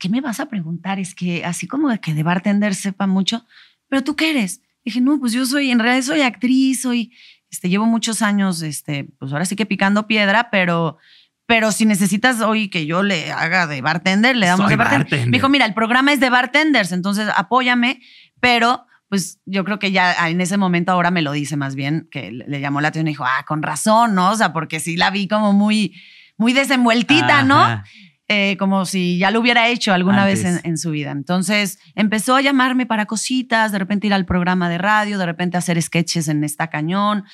[0.00, 0.98] ¿qué me vas a preguntar?
[0.98, 3.46] Es que así como que de bartender sepa mucho,
[3.88, 4.60] pero tú qué eres?
[4.84, 7.12] dije, no, pues yo soy, en realidad soy actriz, soy,
[7.48, 10.98] este, llevo muchos años, este, pues ahora sí que picando piedra, pero
[11.46, 15.26] pero si necesitas hoy que yo le haga de bartender, le damos de bartender.
[15.26, 18.00] Me dijo, mira, el programa es de bartenders, entonces apóyame,
[18.40, 22.08] pero pues yo creo que ya en ese momento ahora me lo dice más bien,
[22.10, 24.30] que le llamó la atención y dijo, ah, con razón, ¿no?
[24.30, 25.94] O sea, porque sí la vi como muy,
[26.36, 27.82] muy desenvueltita, ¿no?
[28.26, 31.10] Eh, como si ya lo hubiera hecho alguna vez en, en, su vida.
[31.10, 35.58] Entonces empezó a llamarme para cositas, de repente ir al programa de radio, de repente
[35.58, 37.24] hacer sketches en esta cañón.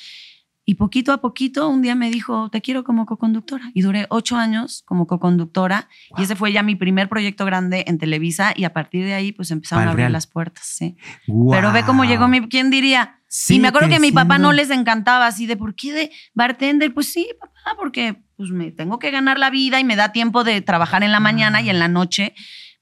[0.70, 3.72] Y poquito a poquito, un día me dijo, te quiero como co-conductora.
[3.74, 5.88] Y duré ocho años como co-conductora.
[6.16, 8.52] Y ese fue ya mi primer proyecto grande en Televisa.
[8.54, 10.64] Y a partir de ahí, pues empezaron a abrir las puertas.
[10.64, 10.96] Sí.
[11.26, 13.16] Pero ve cómo llegó mi, ¿quién diría?
[13.48, 16.12] y me acuerdo que a mi papá no les encantaba así de, ¿por qué de
[16.34, 16.94] bartender?
[16.94, 20.44] Pues sí, papá, porque pues me tengo que ganar la vida y me da tiempo
[20.44, 22.32] de trabajar en la mañana y en la noche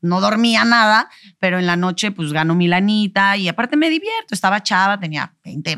[0.03, 4.35] no dormía nada, pero en la noche pues gano mi lanita y aparte me divierto.
[4.35, 5.74] Estaba chava, tenía 20,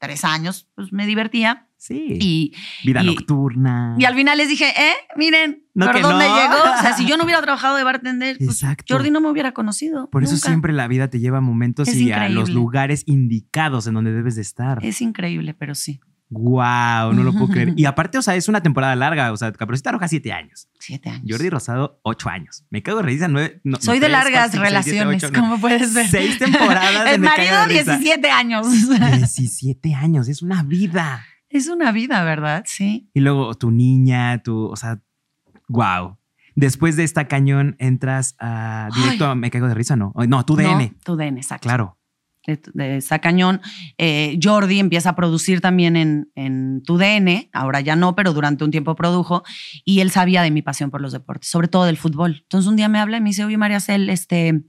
[0.00, 1.68] 23 años, pues me divertía.
[1.78, 2.18] Sí.
[2.20, 2.54] Y,
[2.84, 3.96] Vida nocturna.
[3.98, 6.56] Y al final les dije, eh, miren, ¿por dónde llegó?
[6.78, 10.08] O sea, si yo no hubiera trabajado de bartender, pues Jordi no me hubiera conocido.
[10.10, 13.94] Por eso siempre la vida te lleva a momentos y a los lugares indicados en
[13.94, 14.84] donde debes de estar.
[14.84, 16.00] Es increíble, pero sí.
[16.28, 17.72] Wow, no lo puedo creer.
[17.76, 19.32] Y aparte, o sea, es una temporada larga.
[19.32, 20.68] O sea, Caperucita Roja, siete años.
[20.80, 21.26] Siete años.
[21.28, 22.64] Jordi Rosado, ocho años.
[22.70, 23.60] Me cago de risa, nueve.
[23.80, 26.08] Soy de largas relaciones, como puedes ver.
[26.08, 27.12] Seis temporadas.
[27.12, 28.66] El marido, 17 años.
[28.70, 31.24] 17 años, es una vida.
[31.48, 32.64] Es una vida, ¿verdad?
[32.66, 33.08] Sí.
[33.14, 35.00] Y luego tu niña, tu, o sea,
[35.68, 36.18] wow.
[36.56, 40.12] Después de esta cañón entras a directo a Me Caigo de Risa, ¿no?
[40.26, 40.94] No, tu DN.
[41.04, 41.68] tu DN, exacto.
[41.68, 41.98] Claro
[42.46, 43.60] de, Sacañón,
[43.98, 48.64] eh, Jordi empieza a producir también en, en Tu DN, ahora ya no, pero durante
[48.64, 49.42] un tiempo produjo,
[49.84, 52.40] y él sabía de mi pasión por los deportes, sobre todo del fútbol.
[52.42, 54.62] Entonces un día me habla y me dice, oye María Cel, este,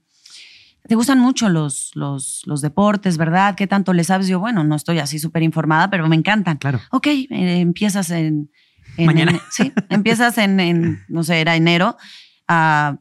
[0.88, 3.56] te gustan mucho los, los, los deportes, ¿verdad?
[3.56, 4.28] ¿Qué tanto le sabes?
[4.28, 6.58] Yo, bueno, no estoy así súper informada, pero me encantan.
[6.58, 6.80] Claro.
[6.92, 8.50] Ok, eh, empiezas en...
[8.98, 9.40] Mañana.
[9.52, 11.98] sí, empiezas en, en, no sé, era enero,
[12.48, 12.98] a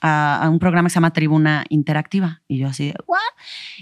[0.00, 2.42] a, un programa que se llama Tribuna Interactiva.
[2.48, 3.18] Y yo así, ¿what?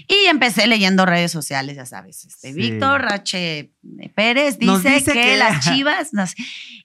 [0.07, 2.25] Y empecé leyendo redes sociales, ya sabes.
[2.25, 3.71] Este, Víctor H.
[4.15, 6.11] Pérez dice, que, las chivas.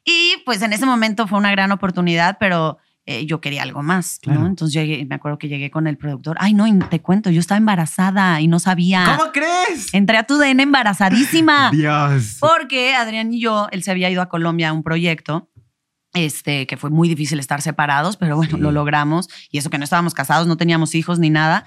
[0.05, 4.19] Y pues en ese momento fue una gran oportunidad, pero eh, yo quería algo más,
[4.25, 4.47] ¿no?
[4.47, 6.37] Entonces me acuerdo que llegué con el productor.
[6.41, 9.17] Ay, no, te cuento, yo estaba embarazada y no sabía.
[9.17, 9.93] ¿Cómo crees?
[9.93, 11.71] Entré a tu DN embarazadísima.
[11.73, 12.39] Dios.
[12.41, 15.51] Porque Adrián y yo, él se había ido a Colombia a un proyecto
[16.15, 19.29] este, que fue muy difícil estar separados, pero bueno, lo logramos.
[19.51, 21.67] Y eso que no estábamos casados, no teníamos hijos ni nada.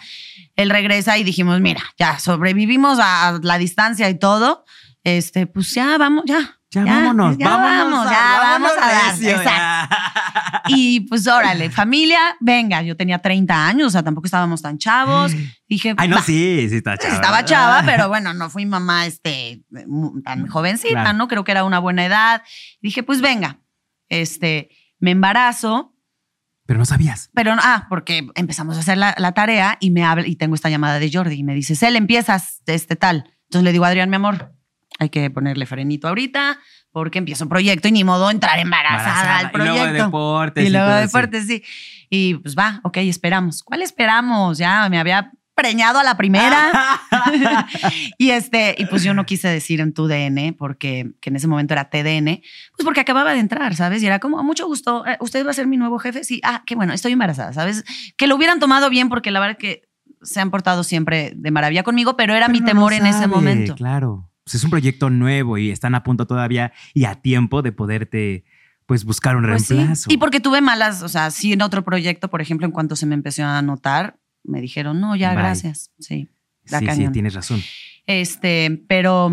[0.56, 4.66] Él regresa y dijimos, mira, ya sobrevivimos a la distancia y todo.
[5.04, 6.58] Este, pues ya vamos, ya.
[6.70, 10.70] Ya, vámonos, ya vámonos, vamos, ya vamos a dar.
[10.70, 14.78] Y Y pues órale, familia, venga, yo tenía 30 años, o sea, tampoco estábamos tan
[14.78, 15.32] chavos.
[15.70, 17.16] Dije, ay, no, sí, sí estaba chava.
[17.16, 19.62] Estaba chava, pero bueno, no fui mamá este,
[20.26, 21.30] tan jovencita, ¿no?
[21.30, 22.44] Creo que era una buena edad.
[22.82, 23.60] Dije, pues venga,
[24.10, 25.94] este, me embarazo.
[26.66, 27.30] Pero no sabías.
[27.34, 31.00] Pero, ah, porque empezamos a hacer la, tarea y me habla, y tengo esta llamada
[31.00, 33.32] de Jordi y me dice, Cel, empiezas este tal.
[33.44, 34.54] Entonces le digo, Adrián, mi amor,
[35.00, 36.60] hay que ponerle frenito ahorita
[36.92, 39.84] porque empiezo un proyecto y ni modo entrar embarazada, al proyecto.
[39.84, 40.66] Y luego deportes.
[40.66, 41.64] Y, luego deportes, sí.
[42.10, 43.64] Y pues va, ok, esperamos.
[43.64, 44.58] ¿Cuál esperamos?
[44.58, 46.72] Ya me había preñado a la primera.
[48.18, 51.48] y este, y pues yo no quise decir en tu DN, porque que en ese
[51.48, 52.42] momento era TDN,
[52.76, 54.04] pues porque acababa de entrar, ¿sabes?
[54.04, 56.24] Y era como, mucho gusto, eh, ¿usted va a ser mi nuevo jefe?
[56.24, 57.84] Sí, ah, qué bueno, estoy embarazada, ¿sabes?
[58.16, 59.90] Que lo hubieran tomado bien, porque la verdad que
[60.22, 63.76] se han portado siempre de maravilla conmigo, pero era mi temor en ese momento.
[63.76, 67.74] Claro pues es un proyecto nuevo y están a punto todavía y a tiempo de
[67.74, 68.46] poderte
[68.86, 70.10] pues buscar un pues reemplazo.
[70.10, 73.06] Y porque tuve malas, o sea, sí en otro proyecto, por ejemplo, en cuanto se
[73.06, 74.18] me empezó a notar,
[74.48, 75.92] me dijeron, no, ya, gracias.
[76.00, 76.30] Sí,
[76.66, 77.62] sí, sí, tienes razón.
[78.06, 79.32] Este, pero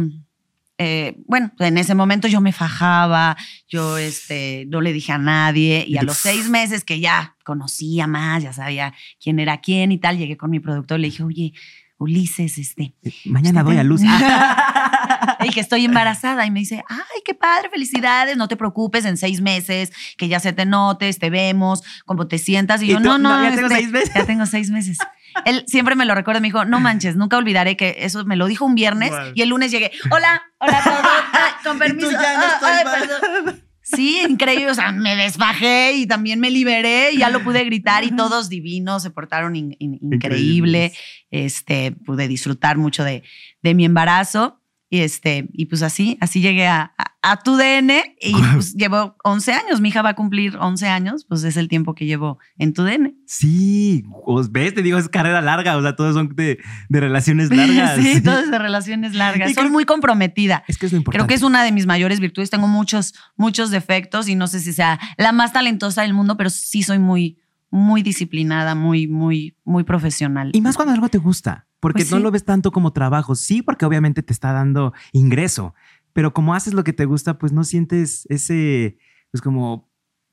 [0.77, 3.37] eh, bueno, en ese momento yo me fajaba,
[3.69, 8.07] yo este, no le dije a nadie y a los seis meses que ya conocía
[8.07, 11.23] más, ya sabía quién era quién y tal, llegué con mi productor y le dije,
[11.23, 11.53] oye,
[11.97, 12.95] Ulises, este.
[13.03, 14.01] Eh, mañana voy a luz.
[15.45, 16.47] y que estoy embarazada.
[16.47, 20.41] Y me dice, ay, qué padre, felicidades, no te preocupes, en seis meses, que ya
[20.41, 22.83] se te notes, te vemos, como te sientas.
[22.83, 24.15] Y, yo, no, no, ya tengo este, seis meses.
[24.15, 24.99] Ya tengo seis meses.
[25.45, 28.47] Él siempre me lo recuerda, me dijo, no manches, nunca olvidaré que eso me lo
[28.47, 32.11] dijo un viernes y el lunes llegué, hola, hola, todo, con permiso.
[32.13, 34.71] ya no Sí, increíble.
[34.71, 38.49] O sea, me desbajé y también me liberé y ya lo pude gritar y todos
[38.49, 40.93] divinos, se portaron increíble.
[41.31, 43.23] Este, pude disfrutar mucho de,
[43.63, 44.63] de mi embarazo.
[44.91, 46.93] Y, este, y pues así, así llegué a,
[47.23, 49.81] a, tu DN y pues llevo 11 años.
[49.81, 52.85] Mi hija va a cumplir 11 años, pues es el tiempo que llevo en tu
[52.85, 53.15] DN.
[53.27, 57.51] Sí, os ves, te digo, es carrera larga, o sea, todos son de, de relaciones
[57.55, 57.99] largas.
[58.01, 59.53] sí, todos de relaciones largas.
[59.55, 60.65] Soy muy comprometida.
[60.69, 61.19] Es que es lo importante.
[61.19, 62.51] Creo que es una de mis mayores virtudes.
[62.51, 66.51] Tengo muchos, muchos defectos y no sé si sea la más talentosa del mundo, pero
[66.51, 67.39] sí soy muy,
[67.75, 70.51] muy disciplinada, muy, muy, muy profesional.
[70.53, 73.35] Y más cuando algo te gusta porque pues no lo ves tanto como trabajo.
[73.35, 75.75] Sí, porque obviamente te está dando ingreso,
[76.15, 78.97] pero como haces lo que te gusta, pues no sientes ese,
[79.31, 79.91] pues como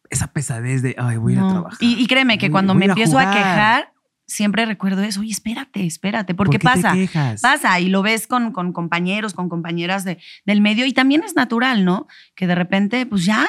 [0.10, 1.77] esa pesadez de, ay, voy a trabajar.
[1.82, 3.91] Y, créeme que cuando me empiezo a, quejar,
[4.25, 8.54] siempre recuerdo eso, oye, espérate, espérate, porque ¿Por qué pasa, pasa y lo ves con,
[8.54, 12.08] con compañeros, con compañeras de, del medio y también es natural, ¿no?
[12.34, 13.45] Que de repente, pues ya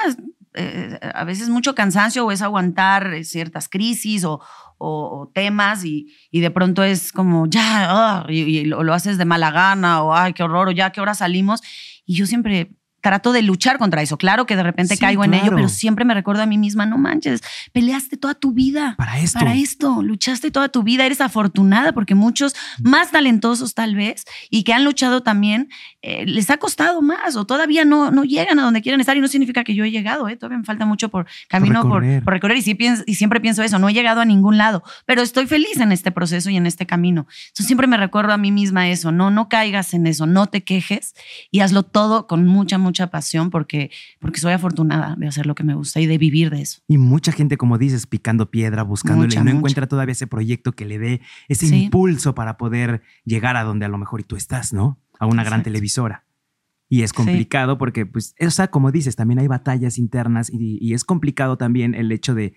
[0.55, 4.41] eh, a veces mucho cansancio o es aguantar ciertas crisis o,
[4.79, 9.25] o, temas y, y, de pronto es como, ya, ah", y, lo, lo, haces de
[9.25, 11.62] mala gana o, ay, qué horror, o ya, qué hora salimos.
[12.05, 14.17] Y yo siempre trato de luchar contra eso.
[14.17, 16.97] Claro que de repente caigo en ello, pero siempre me recuerdo a mí misma, no
[16.97, 18.95] manches, peleaste toda tu vida.
[18.97, 19.38] Para esto.
[19.38, 24.62] Para esto, luchaste toda tu vida, eres afortunada porque muchos más talentosos tal vez y
[24.62, 25.69] que han luchado también,
[26.01, 29.21] eh, les ha costado más o todavía no, no llegan a donde quieren estar y
[29.21, 30.37] no significa que yo he llegado, ¿eh?
[30.37, 33.88] todavía me falta mucho por camino, por recorrer, y, sí y siempre pienso eso, no
[33.88, 37.27] he llegado a ningún lado, pero estoy feliz en este proceso y en este camino.
[37.49, 40.62] Entonces siempre me recuerdo a mí misma eso, no, no caigas en eso, no te
[40.62, 41.15] quejes
[41.51, 45.55] y hazlo todo con mucha, mucha mucha pasión porque, porque soy afortunada de hacer lo
[45.55, 46.83] que me gusta y de vivir de eso.
[46.87, 50.85] Y mucha gente, como dices, picando piedra, buscándole, y no encuentra todavía ese proyecto que
[50.85, 54.74] le dé ese impulso para poder llegar a donde a lo mejor y tú estás,
[54.74, 55.00] ¿no?
[55.18, 56.26] A una gran televisora.
[56.90, 61.05] Y es complicado porque, pues, o sea, como dices, también hay batallas internas y, es
[61.05, 62.52] complicado también el hecho de,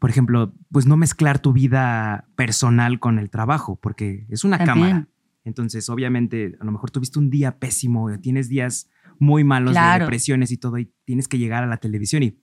[0.00, 5.06] por ejemplo, pues no mezclar tu vida personal con el trabajo, porque es una cámara.
[5.44, 10.50] Entonces, obviamente, a lo mejor tuviste un día pésimo, tienes días muy malos de depresiones
[10.50, 12.38] y todo, y tienes que llegar a la televisión y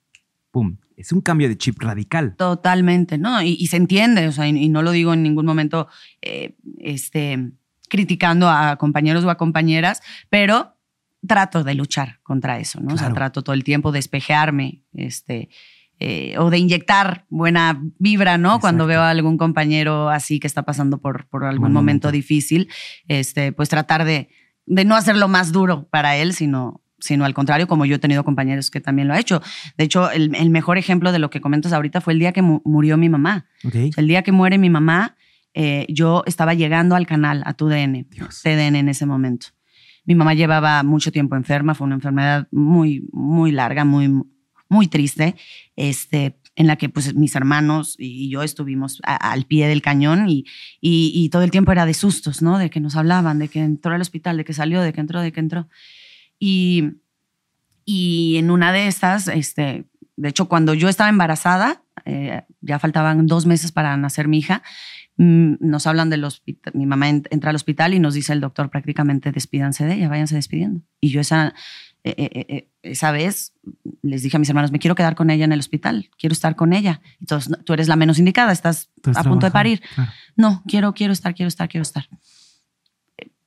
[0.52, 0.78] ¡pum!
[0.96, 2.36] Es un cambio de chip radical.
[2.36, 3.42] Totalmente, ¿no?
[3.44, 5.88] Y, se entiende, o sea, y, no lo digo en ningún momento
[6.22, 7.52] eh, este,
[7.90, 10.74] criticando a compañeros o a compañeras, pero
[11.26, 12.96] trato de luchar contra eso, ¿no?
[12.96, 15.50] O sea, trato todo el tiempo de espejearme, este,
[16.00, 18.60] eh, o de inyectar buena vibra, ¿no?
[18.60, 22.12] Cuando veo a algún compañero así que está pasando por, por algún momento.
[22.12, 22.70] difícil,
[23.08, 24.30] este, pues tratar de,
[24.66, 28.24] de no hacerlo más duro para él, sino, sino al contrario, como yo he tenido
[28.24, 29.42] compañeros que también lo ha hecho.
[29.78, 32.98] De hecho, el, mejor ejemplo de lo que comentas ahorita fue el día que murió
[32.98, 33.48] mi mamá.
[33.74, 35.16] El día que muere mi mamá,
[35.54, 38.06] eh, yo estaba llegando al canal, a tu DN,
[38.44, 39.48] TDN en ese momento.
[40.06, 44.24] Mi mamá llevaba mucho tiempo enferma, fue una enfermedad muy, muy larga, muy,
[44.70, 45.36] muy triste.
[45.76, 50.46] Este, en la que pues mis hermanos y yo estuvimos al pie del cañón y,
[50.82, 52.58] y, todo el tiempo era de sustos, ¿no?
[52.58, 55.22] De que nos hablaban, de que entró al hospital, de que salió, de que entró,
[55.22, 55.70] de que entró.
[56.40, 56.94] Y,
[57.86, 63.28] y en una de estas, este, de hecho, cuando yo estaba embarazada, eh, ya faltaban
[63.28, 64.64] dos meses para nacer mi hija,
[65.18, 68.72] mm, nos hablan del hospital, mi mamá entra al hospital y nos dice el doctor
[68.72, 70.82] prácticamente despídanse de ella, váyanse despidiendo.
[71.00, 71.54] Y yo esa,
[72.18, 73.54] eh, esa vez
[74.02, 76.56] les dije a mis hermanos, me quiero quedar con ella en el hospital, quiero estar
[76.56, 77.02] con ella.
[77.20, 79.82] Entonces, tú eres la menos indicada, estás a punto de parir.
[80.36, 82.08] No, quiero, quiero estar, quiero estar, quiero estar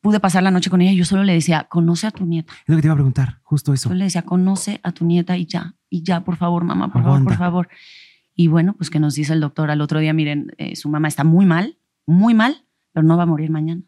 [0.01, 2.53] pude pasar la noche con ella y yo solo le decía, conoce a tu nieta.
[2.53, 3.85] Es lo que te iba a preguntar, justo eso.
[3.85, 7.03] Solo le decía, conoce a tu nieta y ya, y ya, por favor, mamá, por
[7.03, 7.69] favor, por favor.
[8.35, 11.09] Y bueno, pues que nos dice el doctor al otro día, miren, eh, su mamá
[11.09, 13.83] está muy mal, muy mal, pero no va a morir mañana.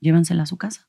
[0.00, 0.88] Llévensela a su casa.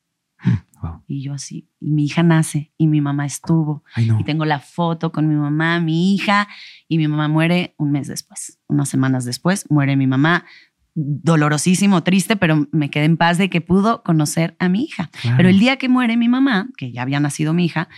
[1.06, 3.84] Y yo así, y mi hija nace y mi mamá estuvo.
[3.96, 6.48] Y tengo la foto con mi mamá, mi hija,
[6.88, 10.44] y mi mamá muere un mes después, unas semanas después, muere mi mamá
[10.96, 15.10] dolorosísimo, triste, pero me quedé en paz de que pudo conocer a mi hija.
[15.36, 17.88] Pero el día que muere mi mamá, que ya había nacido mi hija,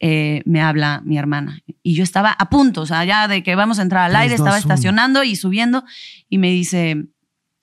[0.00, 1.60] eh, me habla mi hermana.
[1.82, 4.34] Y yo estaba a punto, o sea, ya de que vamos a entrar al aire,
[4.34, 5.84] estaba estacionando y subiendo
[6.30, 7.06] y me dice,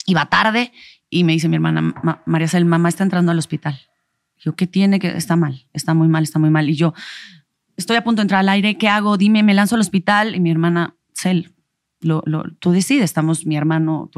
[0.05, 0.71] iba tarde,
[1.09, 3.79] y me dice mi hermana, María Cel, mamá está entrando al hospital.
[4.43, 4.99] Yo, ¿qué tiene?
[4.99, 6.69] que Está mal, está muy mal, está muy mal.
[6.69, 6.93] Y yo,
[7.77, 9.17] estoy a punto de entrar al aire, ¿qué hago?
[9.17, 10.35] Dime, me lanzo al hospital.
[10.35, 11.53] Y mi hermana, Cel,
[12.01, 12.23] lo,
[12.59, 13.05] tú decides.
[13.05, 14.09] Estamos mi hermano,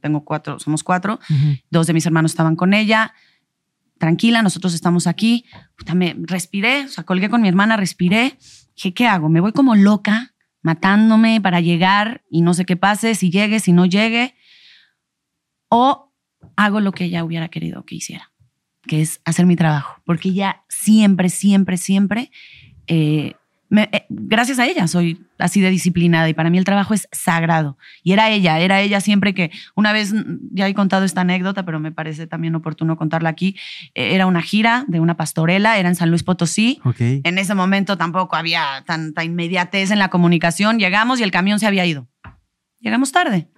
[0.00, 1.18] tengo cuatro, somos cuatro.
[1.70, 3.14] Dos de mis hermanos estaban con ella.
[3.98, 5.46] Tranquila, nosotros estamos aquí.
[5.94, 8.38] me respiré, o sea, colgué con mi hermana, respiré.
[8.76, 9.28] Dije, ¿qué hago?
[9.28, 13.72] Me voy como loca, matándome para llegar y no sé qué pase, si llegue, si
[13.72, 14.34] no llegue.
[15.68, 16.12] O
[16.56, 18.32] hago lo que ella hubiera querido que hiciera,
[18.86, 20.00] que es hacer mi trabajo.
[20.04, 22.30] Porque ella siempre, siempre, siempre
[22.86, 23.34] eh,
[23.76, 27.76] eh, gracias a ella soy así de disciplinada y para mí el trabajo es sagrado.
[28.02, 31.64] Y era ella, era ella siempre que, una vez mm, ya he contado esta anécdota,
[31.64, 33.56] pero me parece también oportuno contarla aquí,
[33.94, 36.80] eh, era una gira de una pastorela, era en San Luis Potosí.
[36.98, 41.66] En ese momento tampoco había tanta inmediatez en la comunicación, llegamos y el camión se
[41.66, 42.08] había ido.
[42.80, 43.48] Llegamos tarde.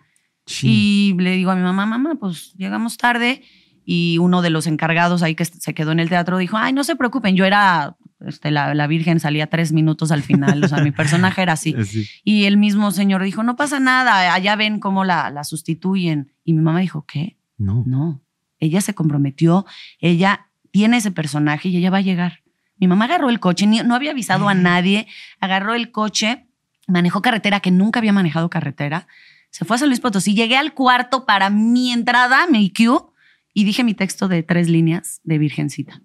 [0.62, 3.42] Y le digo a mi mamá, mamá, pues llegamos tarde
[3.88, 6.82] y uno de los encargados ahí que se quedó en el teatro dijo, ay, no
[6.82, 10.90] se preocupen, yo era este, la, Virgen salía tres minutos al final, o sea, mi
[10.90, 11.74] personaje era así.
[12.24, 16.32] Y el mismo señor dijo, no pasa nada, allá ven cómo la, la sustituyen.
[16.44, 17.38] Y mi mamá dijo, ¿qué?
[17.56, 17.84] No.
[17.86, 18.22] No,
[18.58, 19.64] ella se comprometió,
[20.00, 22.42] ella tiene ese personaje y ella va a llegar.
[22.78, 25.06] Mi mamá agarró el coche, no había avisado a nadie,
[25.40, 26.46] agarró el coche,
[26.88, 29.06] manejó carretera, que nunca había manejado carretera,
[29.50, 33.12] se fue a San Luis Potosí, llegué al cuarto para mi entrada, mi IQ,
[33.56, 36.02] y dije mi texto de tres líneas de Virgencita.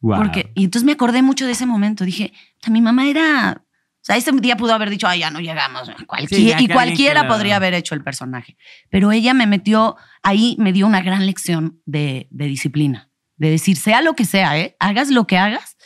[0.00, 2.04] Porque, y entonces me acordé mucho de ese momento.
[2.04, 2.32] Dije,
[2.68, 3.64] mi mamá era.
[3.64, 5.90] O sea, ese día pudo haber dicho, ay, ya no llegamos.
[6.28, 8.56] y cualquiera podría haber hecho el personaje.
[8.90, 13.10] Pero ella me metió ahí, me dio una gran lección de, disciplina.
[13.36, 14.76] De decir, sea lo que sea, ¿eh?
[14.78, 15.76] hagas lo que hagas,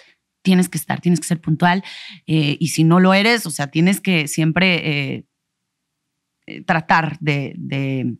[0.42, 1.82] tienes que estar, tienes que ser puntual.
[2.26, 5.26] Eh, y si no lo eres, o sea, tienes que siempre eh,
[6.46, 8.18] eh, tratar de, de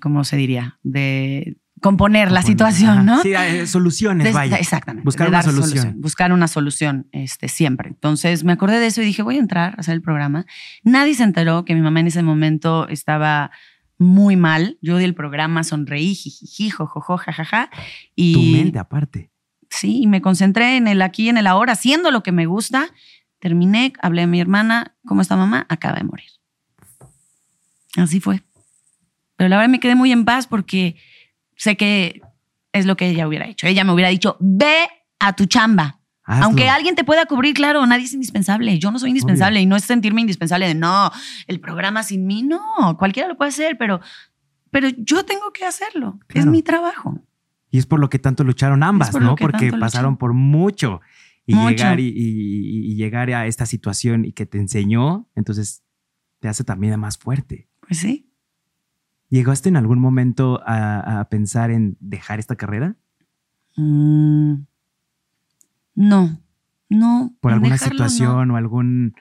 [0.00, 0.78] ¿cómo se diría?
[0.82, 3.20] De componer la situación, ¿no?
[3.22, 4.56] Sí, eh, soluciones, vaya.
[4.56, 5.04] Exactamente.
[5.04, 6.00] Buscar una solución.
[6.00, 7.88] Buscar una solución este, siempre.
[7.88, 10.46] Entonces me acordé de eso y dije, voy a entrar a hacer el programa.
[10.84, 13.50] Nadie se enteró que mi mamá en ese momento estaba
[13.98, 14.78] muy mal.
[14.80, 17.68] Yo di el programa, sonreí, jijiji, jojojo, jajaja.
[18.14, 19.30] Y, tu mente aparte.
[19.68, 22.88] Sí, y me concentré en el aquí, en el ahora, haciendo lo que me gusta.
[23.40, 25.66] Terminé, hablé a mi hermana, ¿cómo está mamá?
[25.68, 26.30] Acaba de morir.
[27.96, 28.42] Así fue.
[29.42, 30.94] Pero la verdad me quedé muy en paz porque
[31.56, 32.22] sé que
[32.72, 33.66] es lo que ella hubiera hecho.
[33.66, 34.86] Ella me hubiera dicho, ve
[35.18, 35.98] a tu chamba.
[36.22, 38.78] Aunque alguien te pueda cubrir, claro, nadie es indispensable.
[38.78, 41.10] Yo no soy indispensable y no es sentirme indispensable de no,
[41.48, 44.00] el programa sin mí, no, cualquiera lo puede hacer, pero,
[44.70, 46.20] pero yo tengo que hacerlo.
[46.28, 47.18] Es mi trabajo.
[47.72, 49.34] Y es por lo que tanto lucharon ambas, ¿no?
[49.34, 51.00] Porque pasaron por mucho
[51.46, 55.82] y llegar y, llegar a esta situación y que te enseñó, entonces
[56.38, 57.68] te hace también más fuerte.
[57.80, 58.31] Pues sí.
[59.32, 62.96] ¿Llegaste en algún momento a, pensar en dejar esta carrera?
[63.76, 64.56] Mm,
[65.94, 66.38] no,
[66.90, 67.34] no.
[67.40, 69.14] ¿Por alguna situación o algún,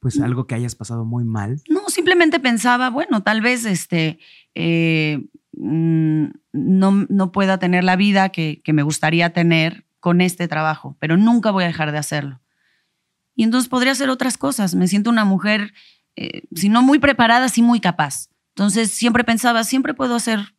[0.00, 0.22] pues mm.
[0.22, 1.60] algo que hayas pasado muy mal?
[1.68, 4.18] No, simplemente pensaba, bueno, tal vez este,
[4.54, 5.22] eh,
[5.52, 11.18] mm, no, no, pueda tener la vida que, me gustaría tener con este trabajo, pero
[11.18, 12.40] nunca voy a dejar de hacerlo.
[13.34, 14.74] Y entonces podría hacer otras cosas.
[14.74, 15.74] Me siento una mujer,
[16.16, 18.31] eh, si no muy preparada, sí muy capaz.
[18.54, 20.54] Entonces siempre pensaba, siempre puedo hacer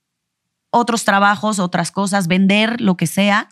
[0.69, 3.47] otros trabajos, otras cosas, vender lo que sea,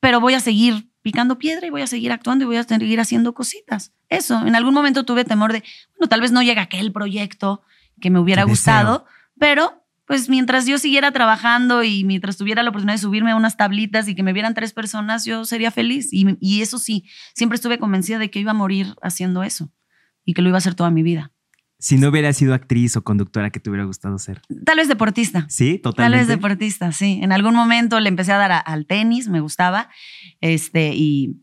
[0.00, 3.00] pero voy a seguir picando piedra y voy a seguir actuando y voy a seguir
[3.00, 3.92] haciendo cositas.
[4.08, 5.64] Eso, en algún momento tuve temor de,
[5.96, 7.62] bueno, tal vez no llega aquel proyecto
[8.00, 9.06] que me hubiera gustado,
[9.38, 13.56] pero pues mientras yo siguiera trabajando y mientras tuviera la oportunidad de subirme a unas
[13.56, 16.08] tablitas y que me vieran tres personas, yo sería feliz.
[16.12, 17.04] Y, y eso sí,
[17.34, 19.70] siempre estuve convencida de que iba a morir haciendo eso.
[20.24, 21.32] y que lo iba a hacer toda mi vida.
[21.80, 24.42] Si no hubiera sido actriz o conductora, ¿qué te hubiera gustado ser?
[24.64, 25.46] Tal vez deportista.
[25.48, 26.18] Sí, totalmente.
[26.18, 27.20] Tal vez deportista, sí.
[27.22, 29.88] En algún momento le empecé a dar al tenis, me gustaba,
[30.40, 31.36] este, y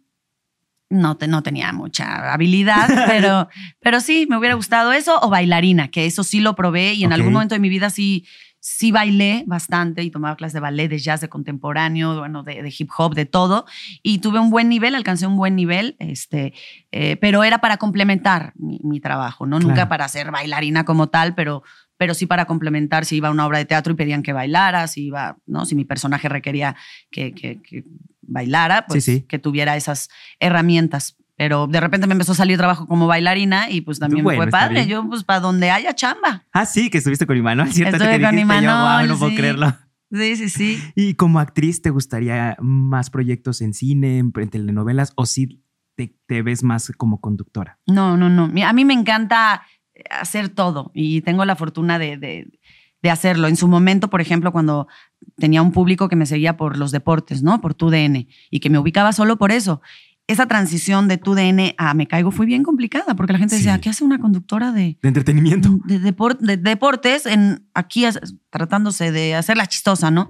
[0.90, 3.48] no, no tenía mucha habilidad, pero,
[3.80, 7.14] pero sí, me hubiera gustado eso o bailarina, que eso sí lo probé y en
[7.14, 8.26] algún momento de mi vida sí,
[8.68, 12.90] sí bailé bastante y tomaba clases de ballet, de jazz, de contemporáneo, bueno, de, hip
[12.98, 13.68] hop, de todo.
[14.02, 16.52] Y tuve un buen nivel, alcancé un buen nivel, este,
[16.92, 19.60] eh, pero era para complementar mi, trabajo, ¿no?
[19.60, 21.62] Nunca para ser bailarina como tal, pero,
[21.98, 24.88] pero sí para complementar si iba a una obra de teatro y pedían que bailara,
[24.88, 25.68] si iba, ¿no?
[25.68, 26.76] Si mi personaje requería
[27.12, 27.84] que, que,
[28.24, 30.10] bailara, pues que tuviera esas
[30.40, 31.18] herramientas.
[31.38, 34.88] Pero de repente me empezó a salir trabajo como bailarina y pues también fue padre.
[34.88, 36.46] Yo, pues, para donde haya chamba.
[36.54, 37.98] Ah, sí, que estuviste con Imanol, ¿cierto?
[37.98, 39.76] Estuve con Imanol, no puedo creerlo.
[40.12, 40.84] Sí, sí, sí.
[40.96, 45.62] ¿Y como actriz te gustaría más proyectos en cine, en, telenovelas o si
[45.96, 47.80] te, ves más como conductora?
[47.86, 48.50] No, no, no.
[48.66, 49.64] A mí me encanta
[50.10, 53.50] hacer todo y tengo la fortuna de, de hacerlo.
[53.50, 54.88] En su momento, por ejemplo, cuando
[55.36, 57.60] tenía un público que me seguía por los deportes, ¿no?
[57.60, 59.82] Por tu DN y que me ubicaba solo por eso
[60.28, 63.80] esa transición de tu DN a Me Caigo fue bien complicada porque la gente decía,
[63.80, 64.98] ¿qué hace una conductora de...
[65.02, 65.78] De entretenimiento.
[65.86, 68.06] De, deportes en, aquí
[68.50, 70.30] tratándose de hacer la chistosa, ¿no?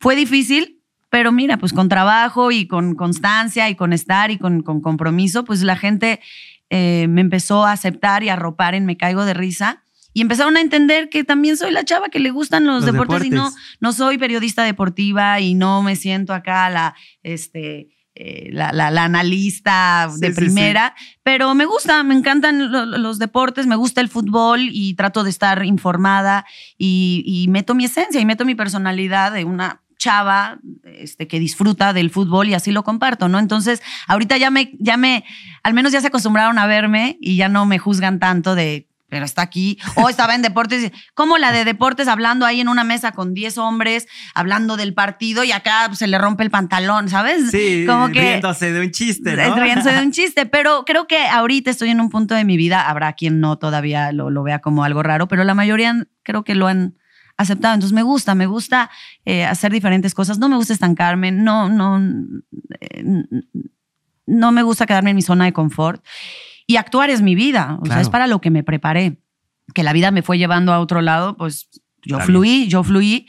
[0.00, 4.62] Fue difícil, pero mira, pues con trabajo y con constancia y con estar y con,
[4.62, 6.20] compromiso, pues la gente
[6.68, 9.84] eh, me empezó a aceptar y a arropar en Me Caigo de Risa.
[10.12, 13.30] Y empezaron a entender que también soy la chava que le gustan los, deportes, y
[13.30, 17.90] no, no soy periodista deportiva y no me siento acá la, este,
[18.22, 24.10] eh, la, analista de primera, pero me gusta, me encantan los, deportes, me gusta el
[24.10, 26.44] fútbol y trato de estar informada
[26.76, 32.10] y, meto mi esencia y meto mi personalidad de una chava este, que disfruta del
[32.10, 33.38] fútbol y así lo comparto, ¿no?
[33.38, 35.24] Entonces, ahorita ya me, ya me,
[35.62, 39.26] al menos ya se acostumbraron a verme y ya no me juzgan tanto de pero
[39.26, 39.78] está aquí.
[39.96, 43.58] O estaba en deportes, como la de deportes, hablando ahí en una mesa con 10
[43.58, 47.50] hombres, hablando del partido y acá se le rompe el pantalón, ¿sabes?
[47.50, 49.56] Sí, como que, riéndose de un chiste, ¿no?
[49.56, 52.88] Riéndose de un chiste, pero creo que ahorita estoy en un punto de mi vida,
[52.88, 56.54] habrá quien no todavía lo, lo vea como algo raro, pero la mayoría creo que
[56.54, 56.94] lo han
[57.36, 57.74] aceptado.
[57.74, 58.90] Entonces me gusta, me gusta
[59.24, 62.00] eh, hacer diferentes cosas, no me gusta estancarme, no, no,
[62.80, 63.04] eh,
[64.26, 66.04] no me gusta quedarme en mi zona de confort.
[66.70, 69.18] Y actuar es mi vida, o sea, es para lo que me preparé.
[69.74, 71.68] Que la vida me fue llevando a otro lado, pues
[72.04, 73.26] yo fluí, yo fluí,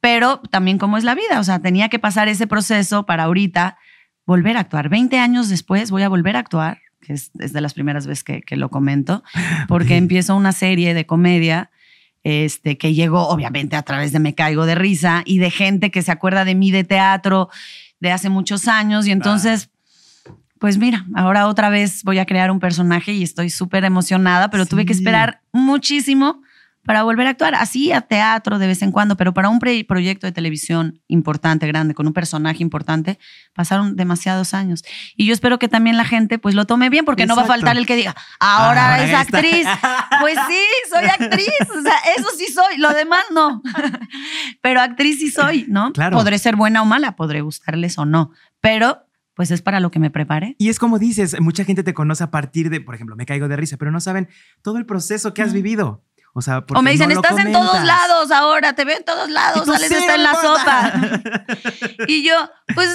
[0.00, 3.76] pero también como es la vida, o sea, tenía que pasar ese proceso para ahorita
[4.24, 4.88] volver a actuar.
[4.88, 8.56] 20 años después voy a volver a actuar, que es, de las primeras veces que,
[8.56, 9.22] lo comento,
[9.68, 11.70] porque empiezo una serie de comedia
[12.22, 16.00] este, que llegó obviamente a través de Me Caigo de Risa y de gente que
[16.00, 17.50] se acuerda de mí de teatro
[18.00, 19.68] de hace muchos años y entonces
[20.60, 24.66] pues mira, ahora otra vez voy a crear un personaje y estoy súper emocionada, pero
[24.66, 26.42] tuve que esperar muchísimo
[26.84, 27.54] para volver a actuar.
[27.54, 31.94] Así a teatro de vez en cuando, pero para un proyecto de televisión importante, grande,
[31.94, 33.18] con un personaje importante,
[33.54, 34.84] pasaron demasiados años.
[35.16, 37.46] Y yo espero que también la gente pues lo tome bien, porque no va a
[37.46, 39.66] faltar el que diga, ahora, es actriz.
[40.20, 41.70] pues sí, soy actriz.
[41.74, 43.62] O sea, eso sí soy, lo demás no.
[44.60, 45.90] pero actriz sí soy, ¿no?
[45.94, 46.18] Claro.
[46.18, 48.30] Podré ser buena o mala, podré gustarles o no,
[48.60, 49.06] pero
[49.40, 50.54] pues es para lo que me prepare.
[50.58, 53.48] Y es como dices, mucha gente te conoce a partir de, por ejemplo, me caigo
[53.48, 54.28] de risa, pero no saben
[54.60, 56.04] todo el proceso que has vivido.
[56.34, 59.64] O sea, o me dicen, estás en todos lados ahora, te veo en todos lados,
[59.64, 60.92] sales está en la sopa.
[62.06, 62.34] y yo,
[62.74, 62.90] pues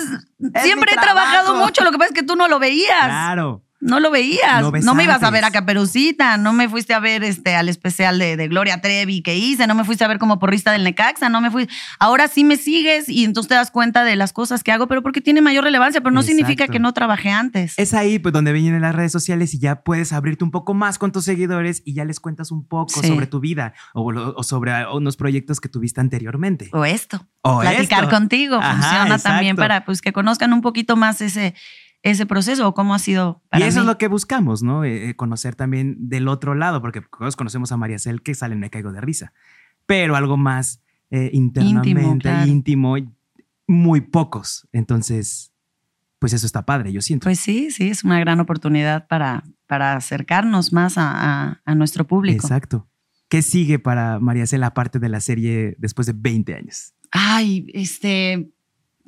[0.62, 3.06] siempre he trabajado mucho, lo que pasa es que tú no lo veías.
[3.06, 3.65] Claro.
[3.82, 4.62] No lo veías.
[4.84, 8.18] no me ibas a ver a Caperucita, no me fuiste a ver este, al especial
[8.18, 11.42] de, Gloria Trevi que hice, no me fuiste a ver como porrista del Necaxa, no
[11.42, 11.68] me fui.
[12.00, 15.04] Ahora sí me sigues y entonces te das cuenta de las cosas que hago, pero
[15.04, 17.74] porque tiene mayor relevancia, pero no significa que no trabajé antes.
[17.78, 20.98] Es ahí pues donde vienen las redes sociales y ya puedes abrirte un poco más
[20.98, 25.18] con tus seguidores y ya les cuentas un poco sobre tu vida o, sobre unos
[25.18, 26.70] proyectos que tuviste anteriormente.
[26.72, 27.28] O esto.
[27.42, 31.54] O Platicar contigo funciona también para pues que conozcan un poquito más ese
[32.06, 34.84] ese proceso o cómo ha sido para Y eso es lo que buscamos, ¿no?
[34.84, 38.56] Eh, eh, conocer también del otro lado, porque todos conocemos a María Cel que sale
[38.56, 39.34] Me Caigo de Risa,
[39.88, 42.96] pero algo más eh, internamente íntimo,
[43.68, 44.68] muy pocos.
[44.72, 45.52] Entonces,
[46.20, 47.24] pues eso está padre, yo siento.
[47.24, 52.46] Pues sí, sí, es una gran oportunidad para, para acercarnos más a, a, nuestro público.
[52.46, 52.88] Exacto.
[53.30, 56.94] ¿Qué sigue para María Cel aparte de la serie después de 20 años?
[57.10, 58.52] Ay, este,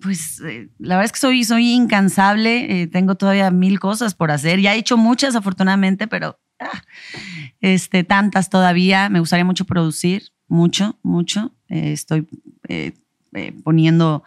[0.01, 4.31] pues eh, la verdad es que soy, soy incansable, eh, tengo todavía mil cosas por
[4.31, 6.83] hacer, ya he hecho muchas afortunadamente, pero ah,
[7.61, 12.27] este, tantas todavía, me gustaría mucho producir, mucho, mucho, eh, estoy
[13.63, 14.23] poniendo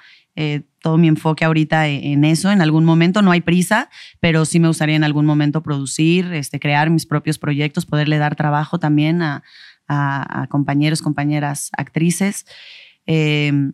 [0.81, 2.51] todo mi enfoque ahorita e, en eso.
[2.51, 3.91] En algún momento no hay prisa,
[4.21, 8.37] pero sí me gustaría en algún momento producir, este, crear mis propios proyectos, poderle dar
[8.37, 9.43] trabajo también a,
[10.49, 12.47] compañeros, compañeras, actrices.
[13.07, 13.73] Em,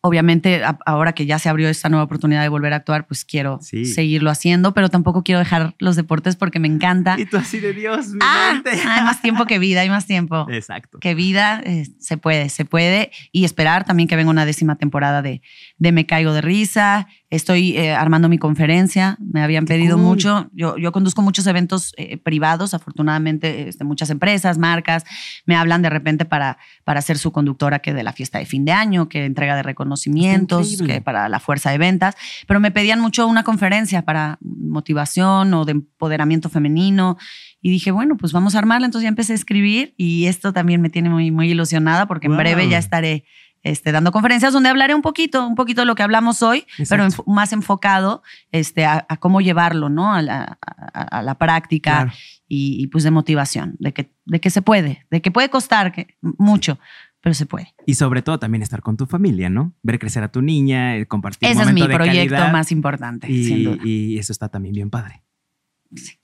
[0.00, 3.58] obviamente ahora que ya se abrió esta nueva oportunidad de volver a actuar, pues quiero
[3.60, 7.16] seguirlo haciendo, pero tampoco quiero dejar los deportes porque me encanta.
[7.18, 10.46] Y tú así de Dios, mi ah, Hay más tiempo que vida, hay más tiempo.
[10.50, 10.98] Exacto.
[11.00, 13.10] Que vida, eh, se puede, se puede.
[13.32, 15.42] Y esperar también que venga una décima temporada de,
[15.78, 17.08] de Me Caigo de Risa.
[17.30, 20.48] Estoy eh, armando mi conferencia, me habían pedido mucho.
[20.52, 25.04] Yo, yo conduzco muchos eventos eh, privados, afortunadamente, este, muchas empresas, marcas,
[25.44, 28.64] me hablan de repente para, para ser su conductora que de la fiesta de fin
[28.64, 32.14] de año, que entrega de reconocimientos, que para la fuerza de ventas,
[32.46, 37.16] pero me pedían mucho una conferencia para motivación o de empoderamiento femenino.
[37.60, 38.86] Y dije, bueno, pues vamos a armarla.
[38.86, 42.36] Entonces ya empecé a escribir y esto también me tiene muy, muy ilusionada porque en
[42.36, 43.24] breve ya estaré
[43.62, 47.08] este, dando conferencias donde hablaré un poquito, un poquito de lo que hablamos hoy, pero
[47.26, 48.22] más enfocado
[48.52, 50.14] este, a, cómo llevarlo, ¿no?
[50.14, 52.12] A la, práctica
[52.46, 56.78] y, pues de motivación, de que, de que se puede, de que puede costar mucho,
[57.20, 57.74] pero se puede.
[57.86, 59.74] Y sobre todo también estar con tu familia, ¿no?
[59.82, 61.48] Ver crecer a tu niña, eh, compartir.
[61.48, 63.30] Ese es mi proyecto más importante.
[63.30, 65.22] Y, y, eso está también bien padre.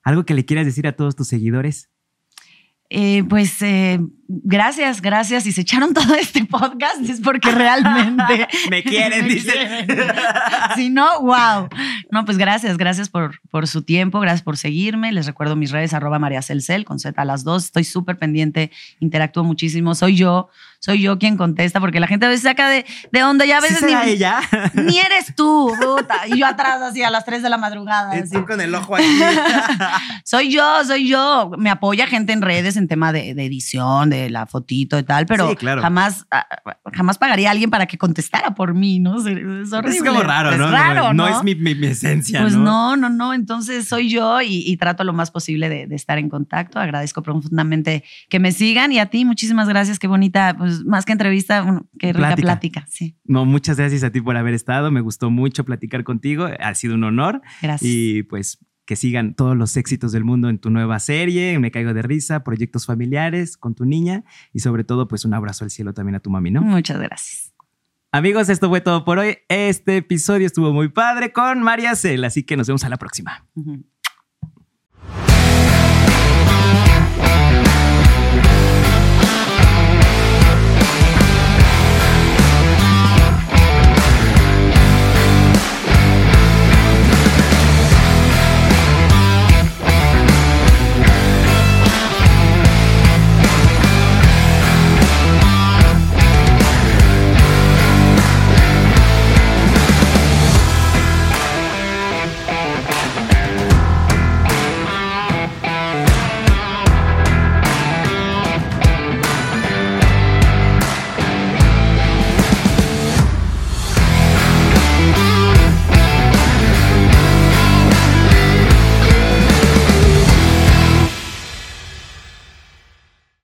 [0.03, 1.90] ¿Algo que le quieras decir a todos tus seguidores?
[2.90, 5.47] Eh, pues eh, gracias, gracias.
[5.47, 9.53] Y se echaron todo este podcast es porque realmente me quieren, dice.
[10.76, 11.68] si no, wow.
[12.11, 15.12] No, pues gracias, gracias por, por su tiempo, gracias por seguirme.
[15.12, 17.64] Les recuerdo mis redes, arroba María Celcel, con Z a las dos.
[17.64, 18.70] Estoy súper pendiente,
[19.01, 19.95] interactúo muchísimo.
[19.95, 20.49] Soy yo,
[20.85, 23.61] soy yo quien contesta, porque la gente a veces saca de, de onda, ya a
[23.62, 24.41] veces ni, ella?
[24.74, 26.28] ni eres tú, puta.
[26.28, 28.12] Y yo atrás así a las 3 de la madrugada.
[28.47, 29.07] con el ojo aquí.
[30.24, 31.53] soy yo, soy yo.
[31.57, 35.57] Me apoya gente en redes en tema de, edición, de la fotito y tal, pero
[35.80, 36.47] jamás, ah,
[36.93, 39.16] jamás pagaría a alguien para que contestara por mí, ¿no?
[39.16, 39.97] Es horrible.
[39.97, 40.70] Es como raro, ¿no?
[40.70, 41.26] Raro, ¿no?
[41.26, 42.43] es mi, mi, esencia.
[42.43, 42.95] Pues ¿no?
[42.95, 46.78] no, no, Entonces soy yo y, trato lo más posible de, de, estar en contacto.
[46.78, 49.99] Agradezco profundamente que me sigan y a ti, muchísimas gracias.
[49.99, 52.87] Qué bonita, pues pues, más que entrevista, qué rica plática.
[52.89, 53.16] sí.
[53.25, 54.91] No, muchas gracias a ti por haber estado.
[54.91, 56.49] Me gustó mucho platicar contigo.
[56.59, 57.43] Ha sido un honor.
[57.62, 57.91] Gracias.
[57.91, 61.95] Y pues que sigan todos los éxitos del mundo en tu nueva serie, Me Caigo
[61.95, 65.95] de Risa, proyectos familiares con tu niña y sobre todo pues un abrazo al cielo
[65.95, 66.61] también a tu mami, ¿no?
[66.61, 67.55] Muchas gracias.
[68.12, 69.39] Amigos, esto fue todo por hoy.
[69.49, 73.47] Este episodio estuvo muy padre con María Cel, así que nos vemos a la próxima.